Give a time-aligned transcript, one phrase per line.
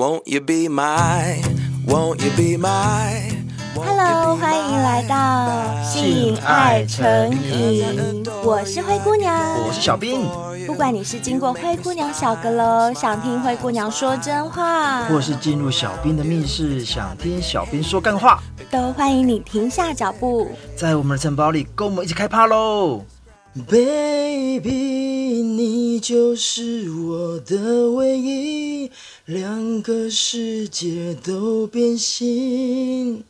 [0.00, 1.42] Won't you be my,
[1.86, 3.20] won't you be my
[3.74, 10.26] Hello，欢迎来到性爱成瘾，我是灰姑娘，我是小兵。
[10.66, 23.04] 不管你是经过灰姑娘小阁楼，想听灰姑娘说真话，或是进入小兵的密室，想听小兵说干话，都欢迎你停下脚步，在我们的城堡里跟我们一起开趴喽
[23.68, 28.90] ，Baby，你就是我的唯一，
[29.24, 33.24] 两个世界都变形。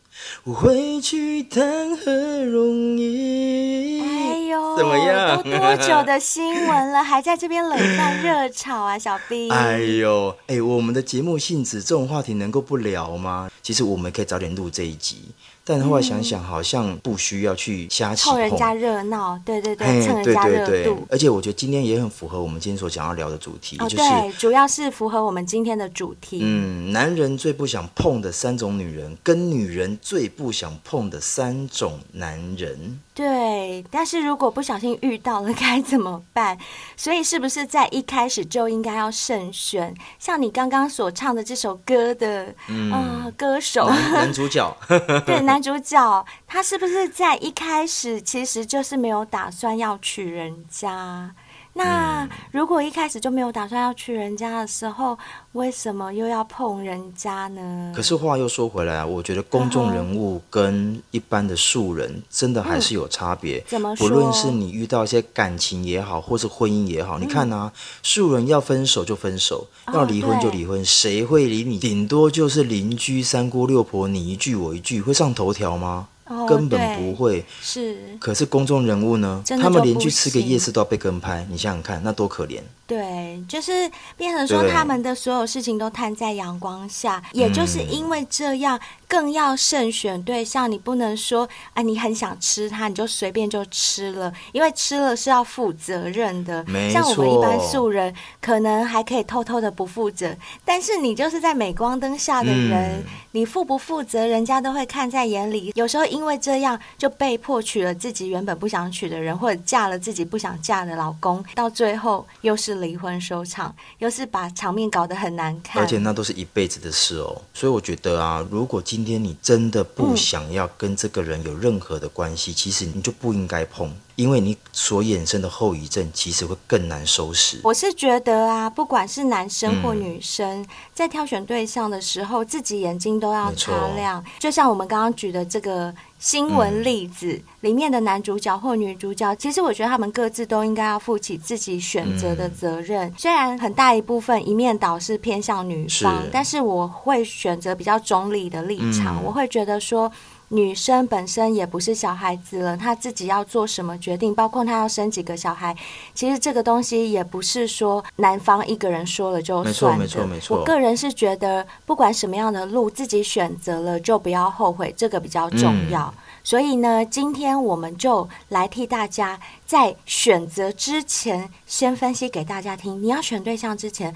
[0.45, 2.13] 回去谈何
[2.45, 4.03] 容易？
[4.03, 5.43] 哎呦，怎么样？
[5.43, 9.51] 都多久的新闻了，还在这边冷战热炒啊，小兵？
[9.51, 13.51] 哎呦，哎，我们的节目性质，这种话题能够不聊吗？
[13.63, 15.23] 其实我们可以早点录这一集。
[15.71, 20.71] 但后来想想，好像不需要去瞎凑人家热闹，对对对，嘿蹭人家热度。
[20.73, 26.41] 对对对，而且我觉得今天也很符合我们今天所想要聊的主题，哦，就是对，主要是符合我们今天的主题。
[26.43, 32.99] 嗯，男人最不想碰的三种女人，跟女人最不想碰的三种男人。
[33.15, 36.59] 对，但是如果不小心遇到了该怎么办？
[36.97, 39.95] 所以是不是在一开始就应该要慎选？
[40.19, 44.75] 像你刚刚所唱的这首歌的，嗯、呃，歌手 男，男主角，
[45.27, 51.35] 对，男主角，他是不是在一开始其实就是没有打算要娶人家？
[51.73, 55.17] 那如果一开始就没有打算要去人家的时候，
[55.53, 57.93] 为什么又要碰人家呢？
[57.95, 63.59] 可是话又说回来啊，我觉得公众人物跟一般的素人真的还是有差别。
[63.59, 64.09] 嗯、怎么说？
[64.09, 71.79] 不论是你遇到一些感情也好，或是婚姻也好，嗯、你看啊，素人要分手就分手，哦、要离婚就离婚，谁会理你？
[71.79, 76.09] 顶多就是邻居三姑六婆，你一句我一句，会上头条吗？
[76.49, 78.17] 根本不会，是。
[78.19, 79.43] 可是公众人物呢？
[79.61, 82.61] 他们连去吃个夜市都要被跟拍，你想想看，那多可怜。
[82.87, 90.71] 对，就是变成说他们的所有事情都摊在阳光下，也就是因为这样，更要慎选对象。
[90.71, 96.65] 你不能说啊，你很想吃它，你就随便就吃了，因为吃了是要负责任的。
[96.67, 97.01] 没错。
[97.01, 100.35] 像我们一般素人，可能还可以偷偷的不负责，
[100.65, 105.71] 但是你就是在镁光灯下的人，嗯、你负不负责，人家都会看在眼里。
[105.77, 112.81] 有时候因因为这样，就被迫娶了自己原本不想娶的人，或者嫁了自己不想嫁的老公，到最后又是。
[112.81, 117.43] 离婚收场，又是把场面搞得很难看，而且那都是一辈子的事哦。
[117.53, 123.95] 所以我觉得啊，如果今天你真的不想要跟这个人有任何的关系，其实你就不应该碰。
[124.21, 127.59] 因为你所衍生的后遗症，其实会更难收拾。
[127.65, 134.23] 我是觉得啊，不管是男生或女生，嗯、在挑选对象的时候，自己眼睛都要擦亮。
[134.39, 143.09] 就像我们刚刚举的这个新闻例子，嗯、里面的男主角或女主角，其实我觉得他们各自都应该要负起自己选择的责任。
[143.09, 149.17] 嗯、虽然很大一部分一面倒是偏向女方，是但是我会选择比较中立的立场。
[149.17, 150.13] 嗯、我会觉得说。
[150.53, 155.77] 女生本身也不是小孩子了，她自己要做什么决定，包括她要生几个小孩，
[156.13, 160.05] 其实这个东西也不是说男方一个人说了就算的。
[160.05, 160.59] 没错，没错，没错。
[160.59, 166.13] 我个人是觉得，不管什么样的路，自己选择了就不要后悔，这个比较重要。
[166.17, 166.23] 嗯。
[166.43, 173.01] 所以呢，今天我们就来替大家在选择之前，先分析给大家听。
[173.01, 174.13] 你要选对象之前。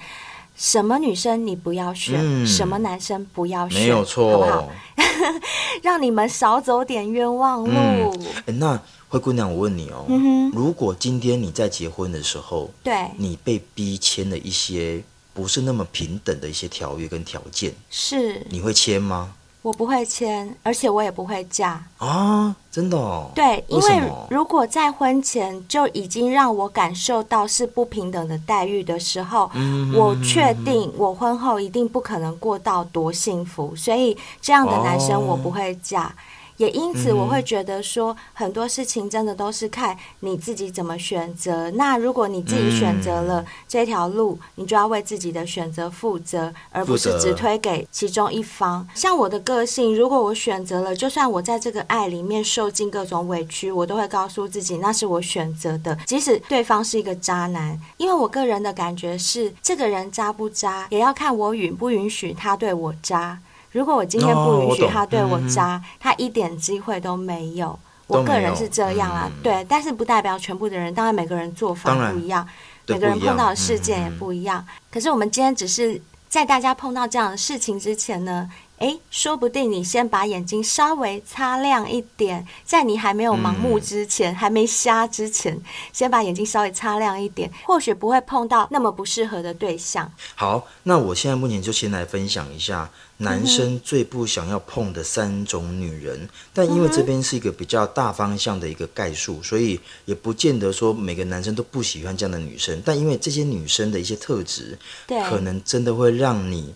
[0.55, 4.71] 什么女生你不要选，嗯、什么男生不要选，没有错，好不好？
[5.83, 8.15] 让你们少走点冤枉路。
[8.45, 8.79] 嗯、那
[9.09, 10.05] 灰姑娘，我问你哦，
[10.53, 19.34] 如果今天你在结婚的时候，对，你被逼签了一些不是那么平等的一些条约跟条件，是，你会签吗？
[19.65, 22.55] 我不会签，而且我也不会嫁啊！
[22.69, 23.31] 真的哦？
[23.33, 29.49] 对，因为如果在婚前就已经让我感受到是不平等的待遇的时候，
[29.95, 36.03] 我确定我婚后一定不可能过到多幸福，所以这样的男生我不会嫁。
[36.03, 36.13] 哦
[36.57, 41.69] 也因此，我会觉得说很多事情真的都是看你自己怎么选择。
[41.71, 48.87] 那如果你自己选择了这条路，你就要为自己的选择负责，而不是只推给其中一方。
[48.93, 57.79] 像我的个性，如果我选择了，就算我在这个爱里面受尽各种委屈，我都会告诉自己那是我选择的，即使对方是一个渣男。
[57.97, 63.39] 因为我个人的感觉是，这个人渣不渣，也要看我允不允许他对我渣。
[63.75, 67.77] 如果我今天不允许他对我渣，他一点机会都没有。
[68.07, 72.47] 我个人是这样啊，嗯、对，但是不代表全部的人，当然每个人做法不一样，
[72.87, 74.63] 每个人碰到的事件也不一样。
[74.65, 78.49] 嗯、可是我们今天只是在大家碰到这样的事情之前呢，
[78.79, 85.57] 诶，说不定你先把眼睛稍微擦亮一点，在你还没有盲目之前，嗯、还没瞎之前，
[85.93, 90.11] 先把眼睛稍微擦亮一点，或许不会碰到那么不适合的对象。
[90.35, 106.75] 好，那我现在目前就先来分享一下男生最不想要碰的三种女人，嗯、但因为这边是一个比较大方向的一个概述，所以也不见得说每个男生都不喜欢这样的女生，但因为这些女生的一些特质，对，可能真的会让你。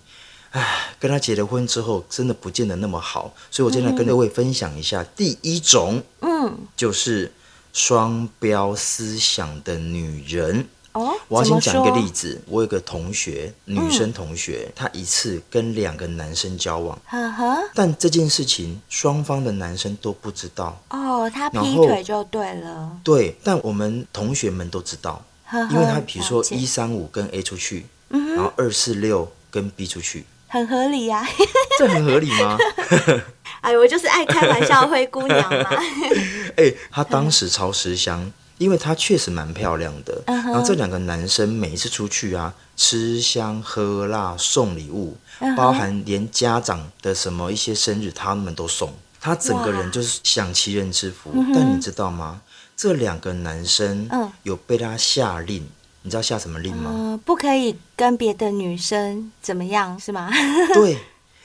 [0.51, 7.31] 唉，跟他结了婚之后，真的不见得那么好，所以我今天来跟各位分享一下第一种，嗯，就是
[7.71, 10.67] 双标思想的女人。
[10.93, 20.81] 哦，我要先讲一个例子，我有个同学，女生同学，嗯、她一次跟两个男生交往，呵呵，但这件事情双方的男生都不知道。
[20.89, 22.99] 哦，她劈腿就对了。
[23.03, 30.25] 对，但我们同学们都知道，呵呵，因为他比如说一三五跟 A 出去，嗯、然后二四六跟 B 出去。
[30.49, 31.27] 很合理呀、啊，
[31.77, 32.57] 这很合理吗？
[33.61, 35.69] 哎，我就是爱开玩笑灰姑娘嘛。
[36.57, 40.21] 哎，她当时超吃香，因为她确实蛮漂亮的。
[40.25, 40.51] Uh huh.
[40.51, 45.55] 然后这两个男生每一次出去啊，吃香喝辣送礼物，uh huh.
[45.55, 48.93] 包含连家长的什么一些生日，他们都送。
[49.21, 51.31] 她整个人就是享其人之福。
[51.53, 52.41] 但你知道吗？
[52.75, 54.09] 这两个男生
[54.43, 55.67] 有被他下令。
[55.99, 56.03] Uh.
[56.03, 56.91] 你知道下什么令吗？
[56.93, 60.29] 嗯，不可以跟别的女生怎么样，是吗？
[60.73, 60.97] 对，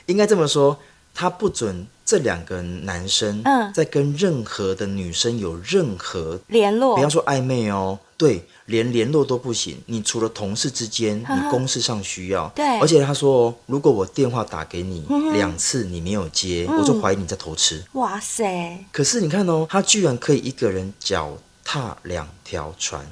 [0.07, 0.79] 应该这么说，
[1.13, 9.77] 他不准这两个男生嗯在跟任何的女生有任何联络，不要说暧昧哦，对，连联络都不行。
[9.87, 12.79] 你除了同事之间，你公事上需要，对。
[12.79, 17.83] 而且他说，如果我电话打给你两次，你没有接，我就怀疑你在偷吃。
[17.95, 18.85] 哇塞！
[18.93, 23.05] 可是你看哦，他居然可以一个人脚踏两条船。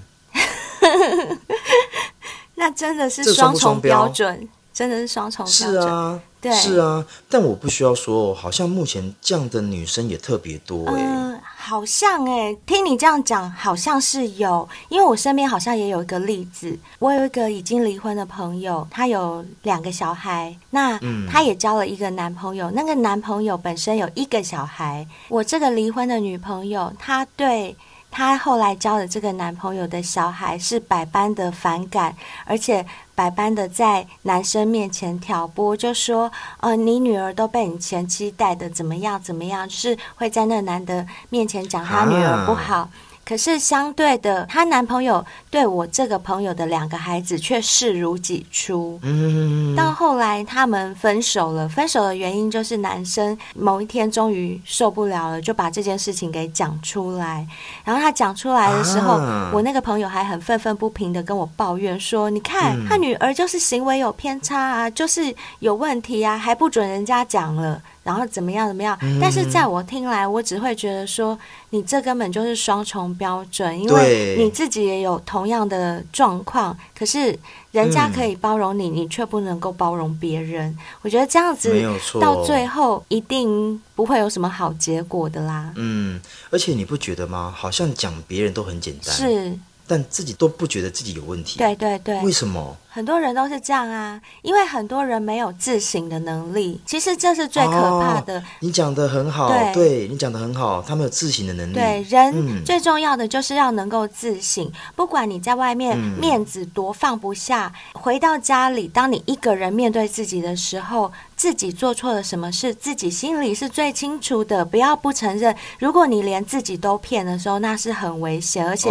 [2.54, 5.72] 那真的是双重标准，真的是双重标准。
[5.72, 7.04] 是啊，对，是啊。
[7.28, 11.06] 但我不需要说，好像目前这样的女生也特别多哎、欸。
[11.06, 14.68] 嗯，好像哎、欸，听你这样讲，好像是有。
[14.88, 25.04] 因为我身边好像也有一个例子，我有一个已经离婚的朋友，她有两个小孩，那她也交了一个男朋友，那个男朋友本身有一个小孩。
[25.28, 27.74] 我这个离婚的女朋友，她对。
[28.12, 32.14] 她后来交的这个男朋友的小孩是百般的反感，
[32.44, 36.30] 而且百般的在男生面前挑拨，就说
[36.60, 42.88] ：“呃，你女儿都被你前妻带的怎么样怎么样？”是会在那男的面前讲他女儿不好。
[43.32, 49.00] 可是相对的，她男朋友对我这个朋友的两个孩子却视如己出。
[49.02, 57.46] 嗯，到后来他们分手了，分手的原因就是男生某一天终于受不了了，就把这件事情给讲出来。
[57.84, 68.98] 然后他讲出来的时候，啊、我那个朋友还很愤愤不平的跟我抱怨说：“你看，他女儿就是行为有偏差啊，就是有问题啊，还不准人家讲了。”然后怎么样怎么样？
[69.02, 71.38] 嗯、但是在我听来，我只会觉得说，
[71.70, 77.38] 你这根本就是双重标准，因为你自己也有同样的状况，可是
[77.70, 80.76] 人家可以包容你，嗯、你却不能够包容别人。
[81.02, 81.72] 我觉得这样子
[82.20, 85.72] 到最后一定不会有什么好结果的啦。
[85.76, 86.20] 嗯，
[86.50, 87.54] 而且你不觉得吗？
[87.56, 89.56] 好像讲别人都很简单，是，
[89.86, 91.58] 但自己都不觉得自己有问题。
[91.58, 92.76] 对对对，为什么？
[92.94, 96.78] 很多人都是这样啊，因为很多人没有自省的能力。
[96.84, 98.38] 其实这是最可怕的。
[98.38, 101.72] 哦、你讲的很好，对，对你讲的很好，他们有自省的能力。
[101.72, 104.62] 对，人最重要的就是要能够自省。
[104.66, 114.62] 嗯、不管你在外面面子多放不下，嗯、回到家里，当你一个人面对自己的时候，自己做错了什么事，自己心里是最清楚的。
[114.62, 115.56] 不要不承认。
[115.78, 118.90] 如果你连自己都骗的时候，那是很危险，而且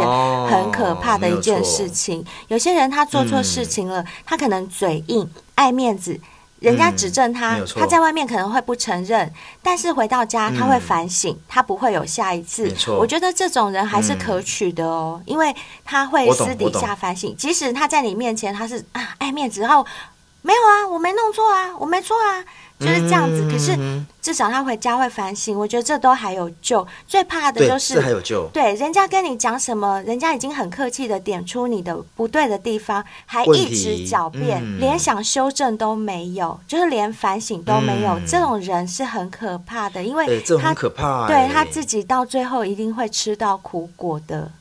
[0.49, 2.25] 很可怕的一件事情。
[2.47, 3.90] 有些人他做错事情。
[3.91, 6.19] 嗯他可能嘴硬、爱面子，
[6.59, 9.31] 人家指正他，嗯、他在外面可能会不承认，
[9.63, 12.71] 但是回到家他会反省，嗯、他不会有下一次。
[12.99, 19.85] 我觉得这种人还是可取的哦，嗯、因为他会私底下反省，即使他在你面前他是啊爱面子，然后
[20.41, 22.43] 没有啊，我没弄错啊，我没错啊。
[22.79, 23.77] 就是这样子，可是
[24.23, 26.87] 至少他回家会反省，我觉得这都还有救。
[27.07, 38.13] 最怕的就是这还有救，对，人家跟你讲什么，人家已经很客气的点出你的不对的地方，还一直狡辩，嗯、连想修正都没有，就是连反省都没有。
[38.13, 44.51] 嗯、这种人是很可怕的，因为他、欸、这很可怕、欸，对他自己到最后一定会吃到苦果的。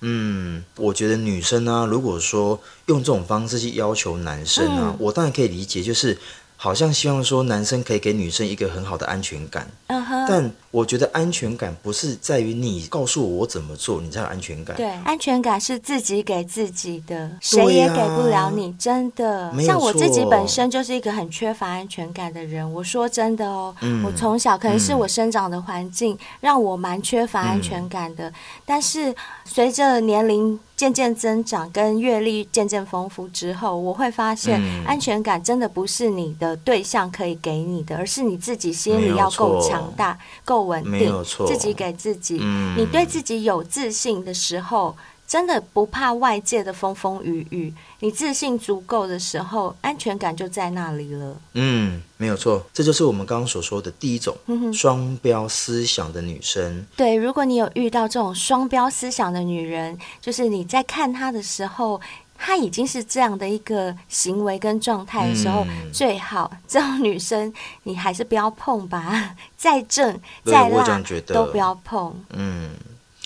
[0.00, 6.16] 嗯，我觉得女生呢、啊，如果说用这种方式去要求男生啊，嗯、我当然可以理解，就是。
[6.62, 9.66] 好像希望说男生可以给女生一个很好的安全感。
[9.86, 10.26] 嗯哼。
[10.28, 14.76] 但我觉得安全感不是在于你告诉我我怎么做，你才有安全感。
[14.76, 19.50] 对，安全感是自己给自己的，谁也给不了你，真的。
[19.62, 22.70] 像我自己本身就是一个很缺乏安全感的人。
[22.70, 28.34] 我说真的哦，嗯、我从小可能是我生长的环境让我蛮缺乏安全感的，嗯、
[28.66, 29.14] 但是
[29.52, 41.12] 随着年龄渐渐增长，跟阅历渐渐丰富之后，我会发现安全感真的不是你的对象可以给你的，而是你自己心里要够强大、够稳定，
[41.48, 42.34] 自己给自己。
[42.76, 44.96] 你对自己有自信的时候，
[45.30, 47.72] 真的不怕外界的风风雨雨。
[48.00, 51.36] 你自信足够的时候，安全感就在那里了。
[51.52, 54.36] 嗯，没有错，这就是我们刚刚所说的第一种
[54.72, 56.84] 双标思想的女生。
[56.96, 62.00] 对，如果你有遇到这种双标思想的女人，就是你在看她的时候，
[62.36, 72.12] 她已经是这样的一个行为跟状态的时候，嗯、最好这种女生你还是不要碰吧，再正再辣都不要碰。
[72.30, 72.70] 嗯。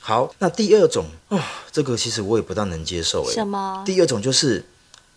[0.07, 1.41] 好，那第二种哦，
[1.73, 3.33] 这个其实我也不大能接受哎。
[3.33, 3.83] 什么？
[3.87, 4.63] 第二种就是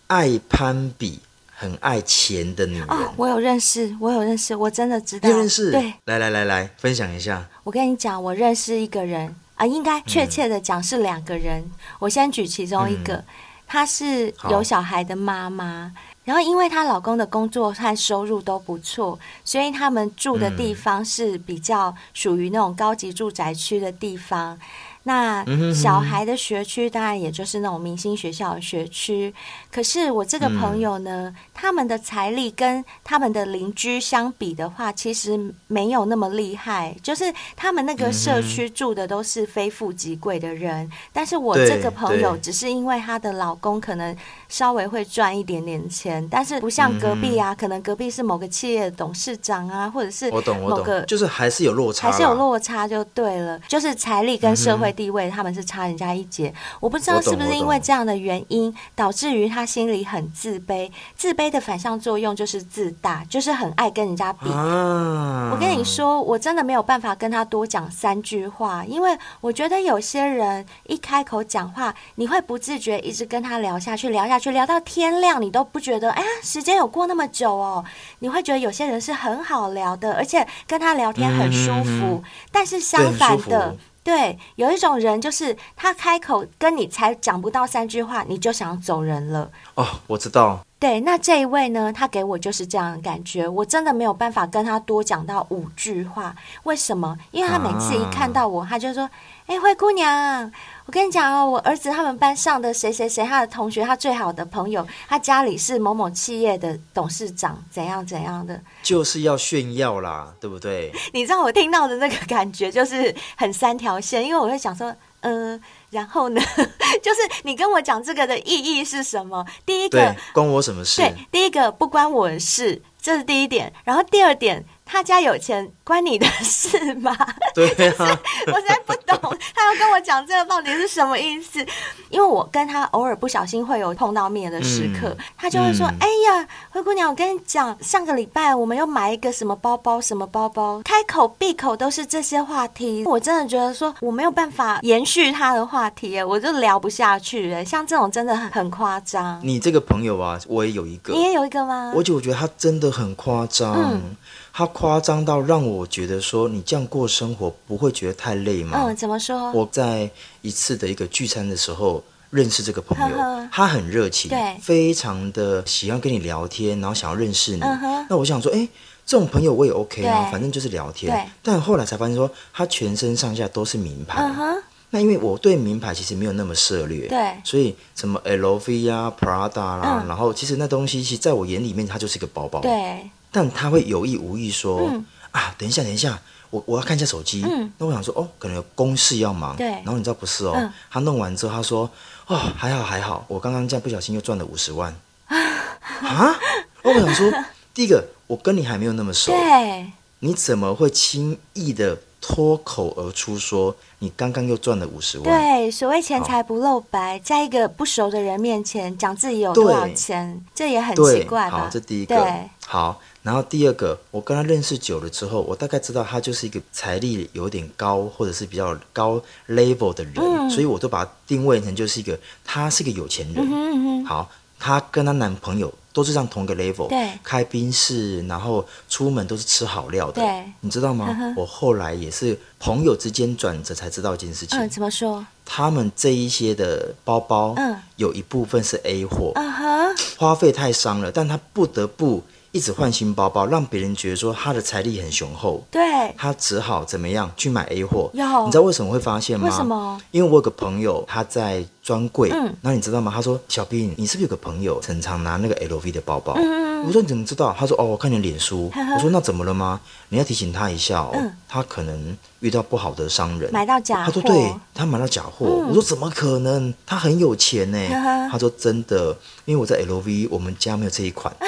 [0.08, 1.20] 爱攀比、
[1.54, 2.88] 很爱钱的女人。
[2.88, 5.28] 哦，我有认识，我有认识，我真的知道。
[5.28, 5.72] 认识？
[5.72, 7.46] 对，来来来来，分享一下。
[7.66, 11.60] 我跟你讲，我认识一个人啊，应该确切的讲是两个人。
[11.60, 13.22] 嗯、我先举其中一个，
[13.68, 15.92] 她、嗯、是有小孩的妈妈。
[16.28, 24.60] 然后，因为她老公的工作和收入都不错，所以他们住的地方是比较属于那种高级住宅区的地方。
[25.04, 29.34] 那小孩的学区当然也就是那种明星学校的学区。
[29.72, 36.94] 可是我这个朋友呢，他们的财力跟他们的邻居相比的话，其实没有那么厉害。
[37.02, 40.92] 就是他们那个社区住的都是非富即贵的人。
[41.14, 44.14] 但是我这个朋友只是因为她的老公可能
[44.50, 53.58] 稍微会赚一点点钱，但是不像隔壁啊，可能隔壁是某个企业的董事长啊，或者是，我懂我懂，就是还是有落差，还是有落差就对了。
[53.68, 54.88] 就是财力跟社会。
[54.98, 64.50] 地位他们是差人家一截，我不知道是不是因为这样的原因导致于他心里很自卑，自卑的反向作用就是自大，就是很爱跟人家比。
[64.50, 77.84] 我跟你说，我真的没有办法跟他多讲三句话，因为我觉得有些人一开口讲话，你会不自觉一直跟他聊下去，聊下去，聊到天亮，你都不觉得哎呀，时间有过那么久哦。
[78.20, 83.76] 你会觉得有些人是很好聊的，而且跟他聊天很舒服，但是相反的。
[84.04, 89.52] 对，有一种人就是他开口跟你才讲不到三句话，你就想走人了。
[89.76, 90.62] 哦，我知道。
[90.80, 96.36] 对，那这一位呢，他给我就是这样的感觉，我真的没有办法跟他多讲到五句话。
[96.64, 97.18] 为什么？
[97.32, 99.10] 因为他每次一看到我，他就说
[99.48, 100.52] ：“哎，灰姑娘。”
[100.86, 110.94] 我跟你讲哦，我儿子他们班上的谁谁谁，他的同学，他最好的朋友，他家里是某某企业的董事长，怎样怎样的，就是要炫耀啦，对不对？
[111.12, 116.42] 你知道我听到的那个感觉就是很三条线，因为我会想说，嗯、呃，然后呢，
[117.04, 119.46] 就是你跟我讲这个的意义是什么？
[119.66, 121.02] 第一个，关我什么事？
[121.02, 123.74] 对，第一个不关我的事，这是第一点。
[123.84, 124.64] 然后第二点。
[124.88, 127.16] 他家有钱，关你的事吗？
[127.54, 131.66] 对啊，我实在不懂他要跟我讲这个到底是什么意思。
[132.10, 143.04] 因为我跟他偶尔不小心会有碰到面的时刻，嗯、他就会说：“嗯、哎呀，灰姑娘，我跟你讲，上个礼拜我们又买一个什么包包，什么包包，开口闭口都是这些话题。
[143.06, 147.54] 我真的觉得说我没有办法延续他的话题，我就聊不下去。
[147.54, 149.40] 哎，像这种真的很很夸张。
[149.44, 151.92] 你这个朋友啊，我也有一个，你也有一个吗？
[151.94, 153.74] 我就我觉得他真的很夸张。
[153.76, 154.16] 嗯
[154.58, 158.86] 他夸张到让我觉得说，你这样过生活不会觉得太累吗？
[158.88, 159.52] 嗯，怎么说？
[159.52, 160.10] 我在
[160.42, 167.62] 一次的一个聚餐的时候认识这个朋友，呵呵他很热情，对，非常的喜欢跟你聊天，然后想要认识你。
[167.62, 168.68] 嗯、那我想说，哎，
[169.06, 171.14] 这种朋友我也 OK 啊，反正就是聊天。
[171.14, 174.24] 对但后来才发现说，他全身上下都是名牌。
[174.24, 174.60] 嗯、
[174.90, 182.60] 那因为我对名牌其实没有那么涉猎，对，所以什么 LV 啊、Prada 啦，嗯、然后其实那东西其实在我眼里面，它就是一个包包。
[182.62, 183.08] 对。
[183.32, 186.20] 但他会有意无意说、嗯、啊，等一下，等一下，
[186.50, 187.44] 我我要看一下手机。
[187.44, 189.56] 嗯、那我想说，哦，可能有公事要忙。
[189.56, 189.68] 对。
[189.68, 191.90] 然后你知道不是哦，嗯、他弄完之后他说，
[192.28, 194.96] 哦，还好还好，我刚刚这样不小心又赚了五十万。
[195.28, 196.36] 啊？
[196.84, 197.32] 我想说，
[197.74, 199.32] 第一个，我跟你还没有那么熟。
[199.32, 199.92] 对。
[200.20, 205.26] 你怎么会轻易的脱口而出说你刚刚又赚了五十万？
[205.26, 211.60] 对，所谓钱财不露白，在一个不熟的人面前讲自己有多少钱，这也很奇怪吧？
[211.60, 212.16] 好，这第一个。
[212.16, 212.50] 对。
[212.66, 213.00] 好。
[213.28, 223.46] 然后第二个，我跟他认识久了之后，我大概知道他就是一个财力有点高，或者是比较高 level 的人，嗯、所以我都把他定位成就是一个他是个有钱人。
[223.46, 224.06] 嗯哼嗯哼。
[224.06, 231.08] 好，他跟他男朋友都是上同一个 level，对，开宾士，然后出门都是吃好料的，对，你知道吗？
[231.08, 235.26] 呵呵我后来也是朋友之间转折才知道一件事情，嗯，怎么说？
[235.44, 242.24] 他们这一些的包包，嗯，有一部分是 A 货，嗯哼，花费太伤了，但他不得不。
[242.58, 245.64] 一直换新包包，让别人觉得说他的财力很雄厚。
[245.70, 245.80] 对，
[246.18, 248.10] 他只好怎么样去买 A 货。
[248.16, 249.48] 有，你知道为什么会发现吗？
[249.48, 250.02] 为什么？
[250.10, 253.12] 因为我有个朋友他在专柜，嗯，那你知道吗？
[253.14, 258.72] 他说：“小兵，你是不是有个朋友常常拿那个 LV 的包包？”嗯，我说：“你怎么知道？”他说：“哦，我看你脸书。
[258.74, 259.80] 呵呵”我说：“那怎么了吗？
[260.10, 265.46] 你要提醒他一下哦，嗯、他可能遇到不好的商人，买到假货。”他说：“对，他买到假货。
[265.46, 266.74] 嗯”我说：“怎么可能？
[266.88, 267.78] 他很有钱呢。
[267.90, 271.32] 呵呵”他说：“真的，因为我在 LV，我们家没有这一款。”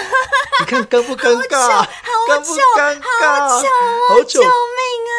[0.60, 1.68] 你看尴不尴尬？
[1.70, 1.86] 好
[2.30, 3.50] 尴不尴尬？
[4.10, 4.48] 好久，救命
[5.10, 5.16] 啊！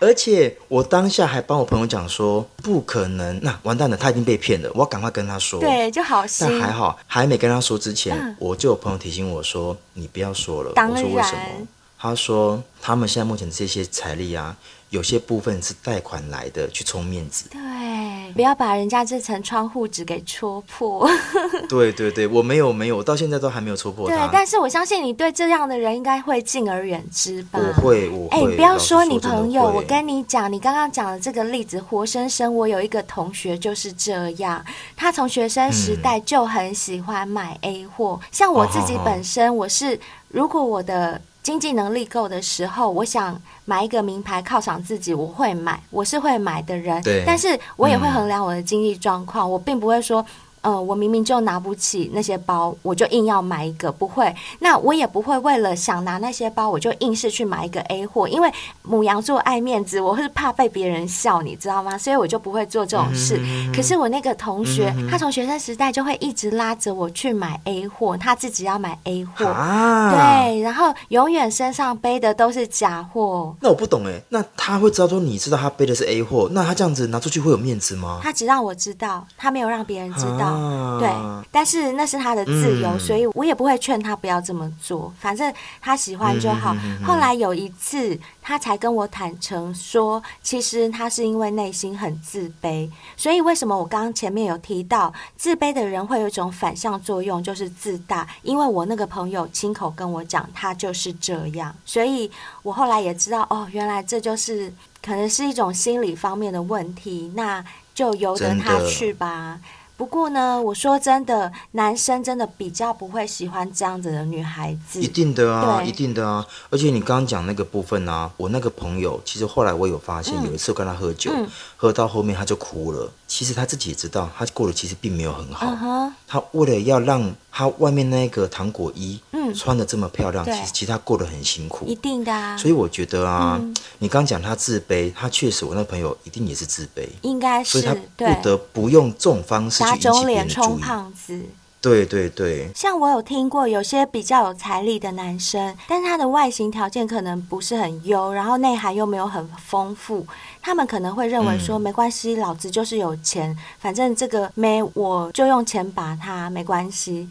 [0.00, 5.60] 而且我当下还帮我朋友讲说，不可能，那完蛋了，他已经被骗了，我要赶快跟他说。
[5.60, 6.46] 对，就好心。
[6.48, 10.72] 但还好，还没跟他说之前，嗯、我就有朋友提醒我说，你不要说了。
[10.76, 11.66] 我说为什么？
[11.98, 14.56] 他说他们现在目前这些财力啊。
[14.90, 17.48] 有些部分是贷款来的，去充面子。
[17.50, 21.08] 对，不要把人家这层窗户纸给戳破。
[21.68, 24.16] 对对对，我没有没有，我到现在都还没有戳破他。
[24.16, 27.60] 对，但是我相信你对这样的人应该会敬而远之吧？
[27.60, 28.52] 我会，我会。
[28.52, 34.64] 哎，不要说你朋友，我跟你讲，你刚刚讲的这个例子活生生，我有一个同学就是这样，
[34.96, 38.18] 他从学生时代就很喜欢买 A 货。
[38.20, 41.20] 嗯、像我自己本身，我是如果我的。
[41.42, 47.02] 经济能力够的时候，我想买一个名牌犒赏自己，我会买，我是会买的人。
[47.02, 50.24] 对，但是我也会衡量我的经济状况，嗯、我并不会说。
[50.62, 54.34] 呃，我明明就拿不起那些包，我就硬要买一个，不会。
[54.58, 58.52] 那我也不会为了想拿那些包，我就硬是去买一个 A 货，因为
[58.82, 61.96] 母羊座爱面子，我是怕被别人笑，你知道吗？
[61.96, 63.40] 所以我就不会做这种事。
[63.42, 73.54] 嗯、可是我那个同学，嗯、他从学生时代就会一直拉着我去买 A 货，他自己要买 A 货，啊、对，然后永远身上背的都是假货。
[73.62, 78.20] 那我不懂哎，那他会知道说你知道他背的是 A 货，那他这样子拿出去会有面子吗？
[78.22, 80.49] 他只让我知道，他没有让别人知道。
[80.49, 80.49] 啊、
[80.98, 81.08] 对，
[81.50, 85.12] 但是那是他的自由，嗯、所以我也不会劝他不要这么做。
[85.18, 86.74] 反正他喜欢就好。
[87.04, 92.90] 后来有一次，他才跟我坦诚说，其实他是因为内心很自卑。
[93.16, 98.26] 所以为什么我刚刚前面有提到，自卑的人会有一种反向作用，就是自大。
[98.42, 101.74] 因为我那个朋友亲口跟我讲，他就是这样。
[101.84, 102.30] 所以
[102.62, 107.32] 我后来也知道，哦，原来这就是可能是一种心理方面的问题。
[107.34, 109.58] 那就由得他去吧。
[110.00, 114.98] 不过呢，我说真的，男生真的比较不会喜欢这样子的女孩子。
[114.98, 116.46] 一定的啊，一定的啊。
[116.70, 123.12] 而且你刚刚讲那个部分啊，我那个朋友，其实后来我有发现，有一次我跟他喝酒，嗯、喝到后面他就哭了。
[123.30, 125.68] 其实他自己也知道，他过得其实并没有很好。
[125.68, 126.12] Uh huh.
[126.26, 131.86] 他为了要让他外面那个糖果衣，嗯，穿的这么漂亮，其实其实他过得很辛苦。
[131.86, 132.56] 一定的啊。
[132.56, 140.12] 所以我觉得啊，嗯、你刚讲他自卑，他确实，我那朋友一定也是自卑，应该是，所以他不得不用这种方式去引起别人的注意。
[140.12, 141.44] 打肿脸充胖子。
[141.80, 150.26] 对对对，像我有听过有些比较有财力的男生，但是他的外形条件可能不是很优，然后内涵又没有很丰富，
[150.60, 157.28] 他们可能会认为说、嗯、没关系，老子就是有钱，反正这个妹我就用钱把他没关系。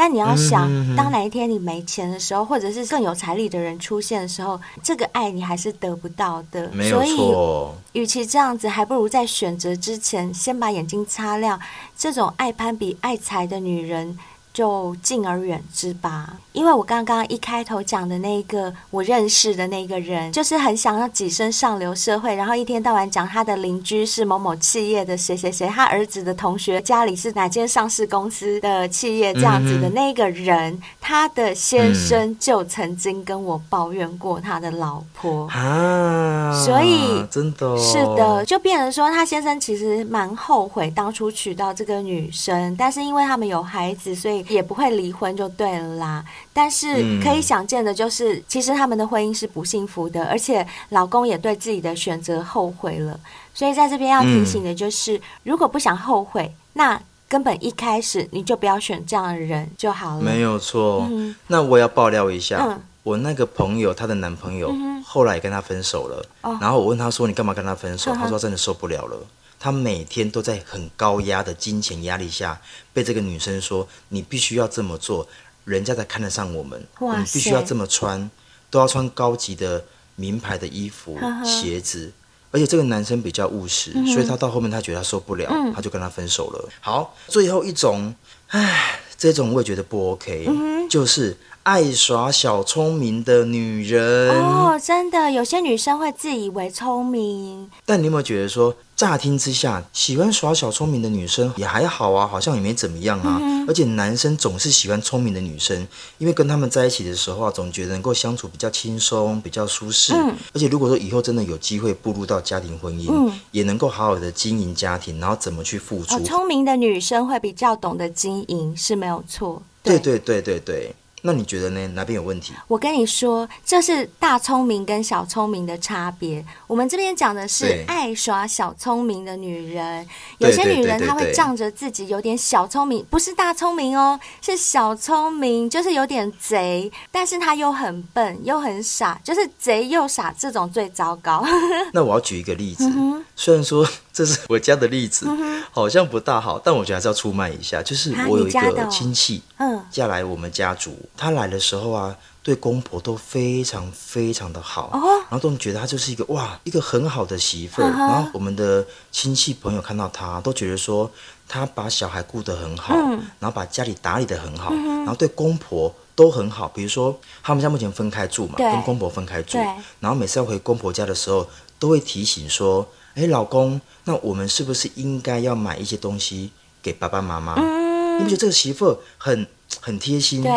[0.00, 6.70] 但你要想，当哪一天你没钱的时候，或者是更有财力的人出现的时候，这个爱你还是得不到的。
[6.72, 7.04] 没有错。
[7.04, 11.60] 所以，与其这样子，还不如在选择之前先把眼睛擦亮。
[11.98, 14.18] 这种爱攀比、爱财的女人。
[14.52, 35.46] 就敬而远之吧，因为我刚刚一开头讲的那个我认识的那个人，就是很想要跻身上流社会，然后一天到晚讲他的邻居是某某企业的谁谁谁，他儿子的同学家里是哪间上市公司的企业这样子的那个人，嗯、他的先生就曾经跟我抱怨过他的老婆。
[35.46, 44.40] 啊，所以真的、哦、是的，就变成说他先生其实蛮后悔当初娶到这个女生，但是因为他们有孩子，所以。
[44.50, 46.86] 也不会离婚就对了啦，但是
[47.22, 53.18] 可以想见的就是，嗯、其实他们的婚姻是不幸福的，而且老公也对自己的选择后悔了。
[53.54, 60.22] 所以在这边要提醒的就是，嗯、如果不想后悔，那根本一开始你就不要选这样的人就好了。
[60.22, 61.06] 没有错。
[61.10, 69.16] 嗯、那我要爆料一下，嗯、我那个朋友她的男朋友后来也跟她分手了，嗯、然后我问她说：“你干嘛跟他分手？”她、哦、说：“真的受不了了。”
[69.60, 72.60] 他每天都在很高压的金钱压力下，
[72.92, 75.28] 被这个女生说：“你必须要这么做，
[75.64, 76.82] 人家才看得上我们。
[76.98, 78.30] 你必须要这么穿，
[78.70, 79.84] 都要穿高级的
[80.16, 82.10] 名牌的衣服、呵呵鞋子。”
[82.50, 86.68] 而且这个男生比较务实，嗯、所以他到后面他觉得他受不了，嗯、他就跟他分手了。
[86.80, 88.14] 好，最后一种，
[88.48, 89.00] 唉。
[89.20, 94.30] 这种我也觉得不 OK，、嗯、就是爱耍小聪明的女人。
[94.30, 97.70] 哦，真的，有些女生会自以为聪明。
[97.84, 103.38] 但你有没有觉得说，乍听之下，喜欢耍小聪明的女生也还好啊，好像也没怎么样啊。
[103.42, 110.14] 嗯、而且男生总是喜欢聪明的女生，因为跟他们在一起的时候啊，总觉得能够相处比较轻松、比较舒适。
[110.14, 116.14] 嗯、而且如果说以后真的有机会步入到家庭婚姻，嗯、也能够好好的经营家庭，然后怎么去付出。
[116.16, 119.62] 哦，聪明的女生会比较懂得经营，是没有错。
[119.82, 120.94] 对对对对对。
[121.22, 121.86] 那你觉得呢？
[121.88, 122.54] 哪边有问题？
[122.66, 126.44] 我跟你说，这是大聪明跟小聪明的差别。
[126.66, 130.06] 我们这边讲的是爱耍小聪明的女人。
[130.38, 141.44] 有些女人她会仗着自己有点小聪明，不是大聪明哦，是小聪明，就是有点贼，但是她又很笨又很傻，就是贼又傻，这种最糟糕。
[141.92, 143.86] 那我要举一个例子，嗯、虽然说
[144.20, 147.82] 这是我家的例子，嗯、好像不大好，但我觉得还是要出卖一下。
[147.82, 150.94] 就是我有一个亲戚，嗯，嫁来我们家族。
[151.16, 161.10] 他来的时候啊，对公婆都非常非常的好，哦、然后都觉得他就是一个哇，一个很好的媳妇然后我们的亲戚朋友看到他，都觉得说
[161.48, 166.68] 他把小孩顾得很好，嗯、然后把家里打理得很好，嗯、然后对公婆都很好。
[166.68, 169.56] 比如说他们家目前分开住嘛，跟公婆分开住，
[169.98, 176.50] 然后每次要回公婆家的时候，都会提醒说：“哎，老公，那我们是不是应该要买一些东西
[176.82, 177.54] 给爸爸妈妈？
[177.56, 179.46] 嗯、你不觉得这个媳妇很？”
[179.80, 180.50] 很贴心，对，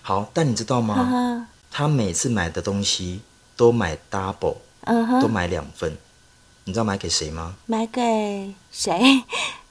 [0.00, 0.94] 好，但你知道吗？
[0.94, 3.20] 呵呵他每次买的东西
[3.56, 5.92] 都买 double，嗯哼，都买两份，
[6.64, 7.56] 你知道买给谁吗？
[7.66, 9.24] 买给谁？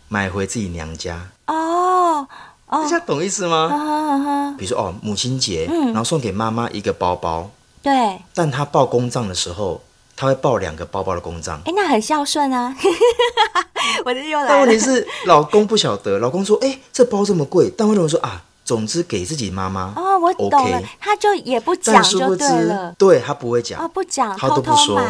[0.09, 1.29] 买回自己娘家。
[1.47, 2.27] 哦，
[2.67, 4.53] 哦，大家懂意思吗？
[4.57, 7.49] 比如说哦，母亲节，嗯，然后送给妈妈一个包包，
[7.81, 9.81] 对，但她报公账的时候，
[10.19, 12.75] 他会报两个包包的公章，哎，那很孝顺啊。
[14.03, 14.49] 我这又来了。
[14.49, 18.43] 但问题是，老公不晓得，老公说，哎，这包这么贵，但为什么说啊？
[18.69, 23.83] 总之给自己妈妈哦，我懂了，他就也不讲就对了，对他不会讲。
[23.83, 25.01] 哦，不讲，他都不说。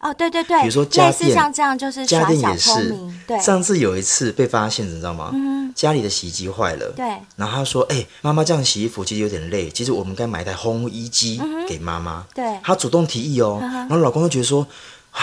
[0.00, 2.92] 哦，对对对，比如说家电像这样就是家电也是，
[3.24, 5.30] 对，上次有一次被发现，你知道吗？
[5.32, 14.66] 嗯，家里的洗衣机坏了，对，然后他说，哎，妈妈这样洗衣服其实有点累，其实我们该买一台烘衣机给妈妈，对，他主动提议哦，然后老公就觉得说，
[15.12, 15.22] 啊。